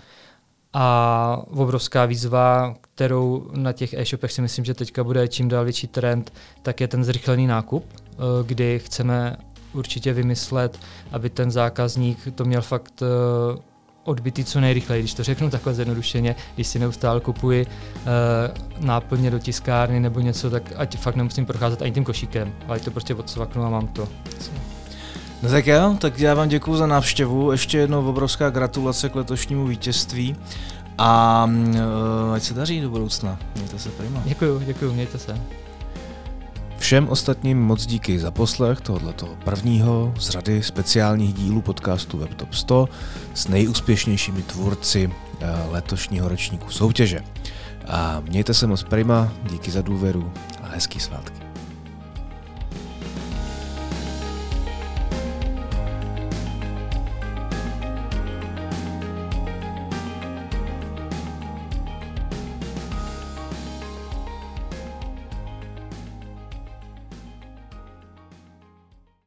A 0.74 1.43
obrovská 1.50 2.06
výzva, 2.06 2.76
kterou 2.82 3.50
na 3.54 3.74
těch 3.74 3.93
e-shopech 3.93 4.32
si 4.32 4.41
myslím, 4.41 4.65
že 4.65 4.74
teďka 4.74 5.04
bude 5.04 5.28
čím 5.28 5.50
dál 5.50 5.63
větší 5.63 5.88
trend, 5.88 6.34
tak 6.62 6.82
je 6.82 6.88
ten 6.88 7.04
zrychlený 7.04 7.48
nákup, 7.48 7.86
eh, 7.93 8.15
kdy 8.43 8.80
chceme 8.80 9.38
určitě 9.73 10.13
vymyslet, 10.13 10.79
aby 11.12 11.29
ten 11.29 11.51
zákazník 11.51 12.17
to 12.36 12.45
měl 12.45 12.62
fakt 12.62 13.01
uh, 13.01 13.60
odbytý 14.03 14.43
co 14.43 14.62
nejrychleji, 14.62 15.01
když 15.01 15.13
to 15.13 15.23
řeknu 15.23 15.49
takhle 15.49 15.73
zjednodušeně, 15.73 16.36
když 16.55 16.67
si 16.67 16.79
neustále 16.79 17.19
kupuji 17.19 17.65
uh, 17.65 18.86
náplně 18.86 19.32
do 19.32 19.39
tiskárny 19.39 19.99
nebo 19.99 20.19
něco, 20.19 20.49
tak 20.49 20.73
ať 20.75 20.97
fakt 20.97 21.15
nemusím 21.15 21.45
procházet 21.45 21.82
ani 21.82 21.91
tím 21.91 22.03
košíkem, 22.03 22.53
ale 22.67 22.79
to 22.79 22.91
prostě 22.91 23.15
odsvaknu 23.15 23.63
a 23.63 23.69
mám 23.69 23.88
to. 23.88 24.08
No 25.43 25.49
tak 25.49 25.67
jo, 25.67 25.97
tak 25.99 26.19
já 26.19 26.34
vám 26.34 26.49
děkuji 26.49 26.75
za 26.75 26.88
návštěvu, 26.88 27.51
ještě 27.51 27.77
jednou 27.77 28.10
obrovská 28.10 28.49
gratulace 28.49 29.10
k 29.10 29.15
letošnímu 29.15 29.67
vítězství 29.67 30.36
a 30.97 31.45
uh, 32.27 32.34
ať 32.34 32.43
se 32.43 32.53
daří 32.53 32.82
do 32.82 32.89
budoucna. 32.89 33.39
Mějte 33.55 33.79
se 33.79 33.89
prima. 33.89 34.21
Děkuji, 34.25 34.60
děkuji, 34.65 34.93
mějte 34.93 35.17
se. 35.17 35.41
Všem 36.89 37.10
ostatním 37.10 37.62
moc 37.62 37.86
díky 37.86 38.19
za 38.19 38.32
poslech 38.32 38.82
tohoto 38.82 39.38
prvního 39.45 40.13
z 40.19 40.30
řady 40.30 40.63
speciálních 40.63 41.34
dílů 41.34 41.62
podcastu 41.62 42.17
WebTop 42.17 42.54
100 42.54 42.89
s 43.34 43.47
nejúspěšnějšími 43.47 44.41
tvůrci 44.41 45.12
eh, 45.39 45.47
letošního 45.71 46.30
ročníku 46.30 46.71
soutěže. 46.71 47.23
A 47.88 48.19
mějte 48.19 48.54
se 48.54 48.67
moc 48.67 48.84
prima, 48.84 49.34
díky 49.43 49.71
za 49.71 49.82
důvěru 49.82 50.34
a 50.63 50.67
hezký 50.67 50.99
svátky. 50.99 51.48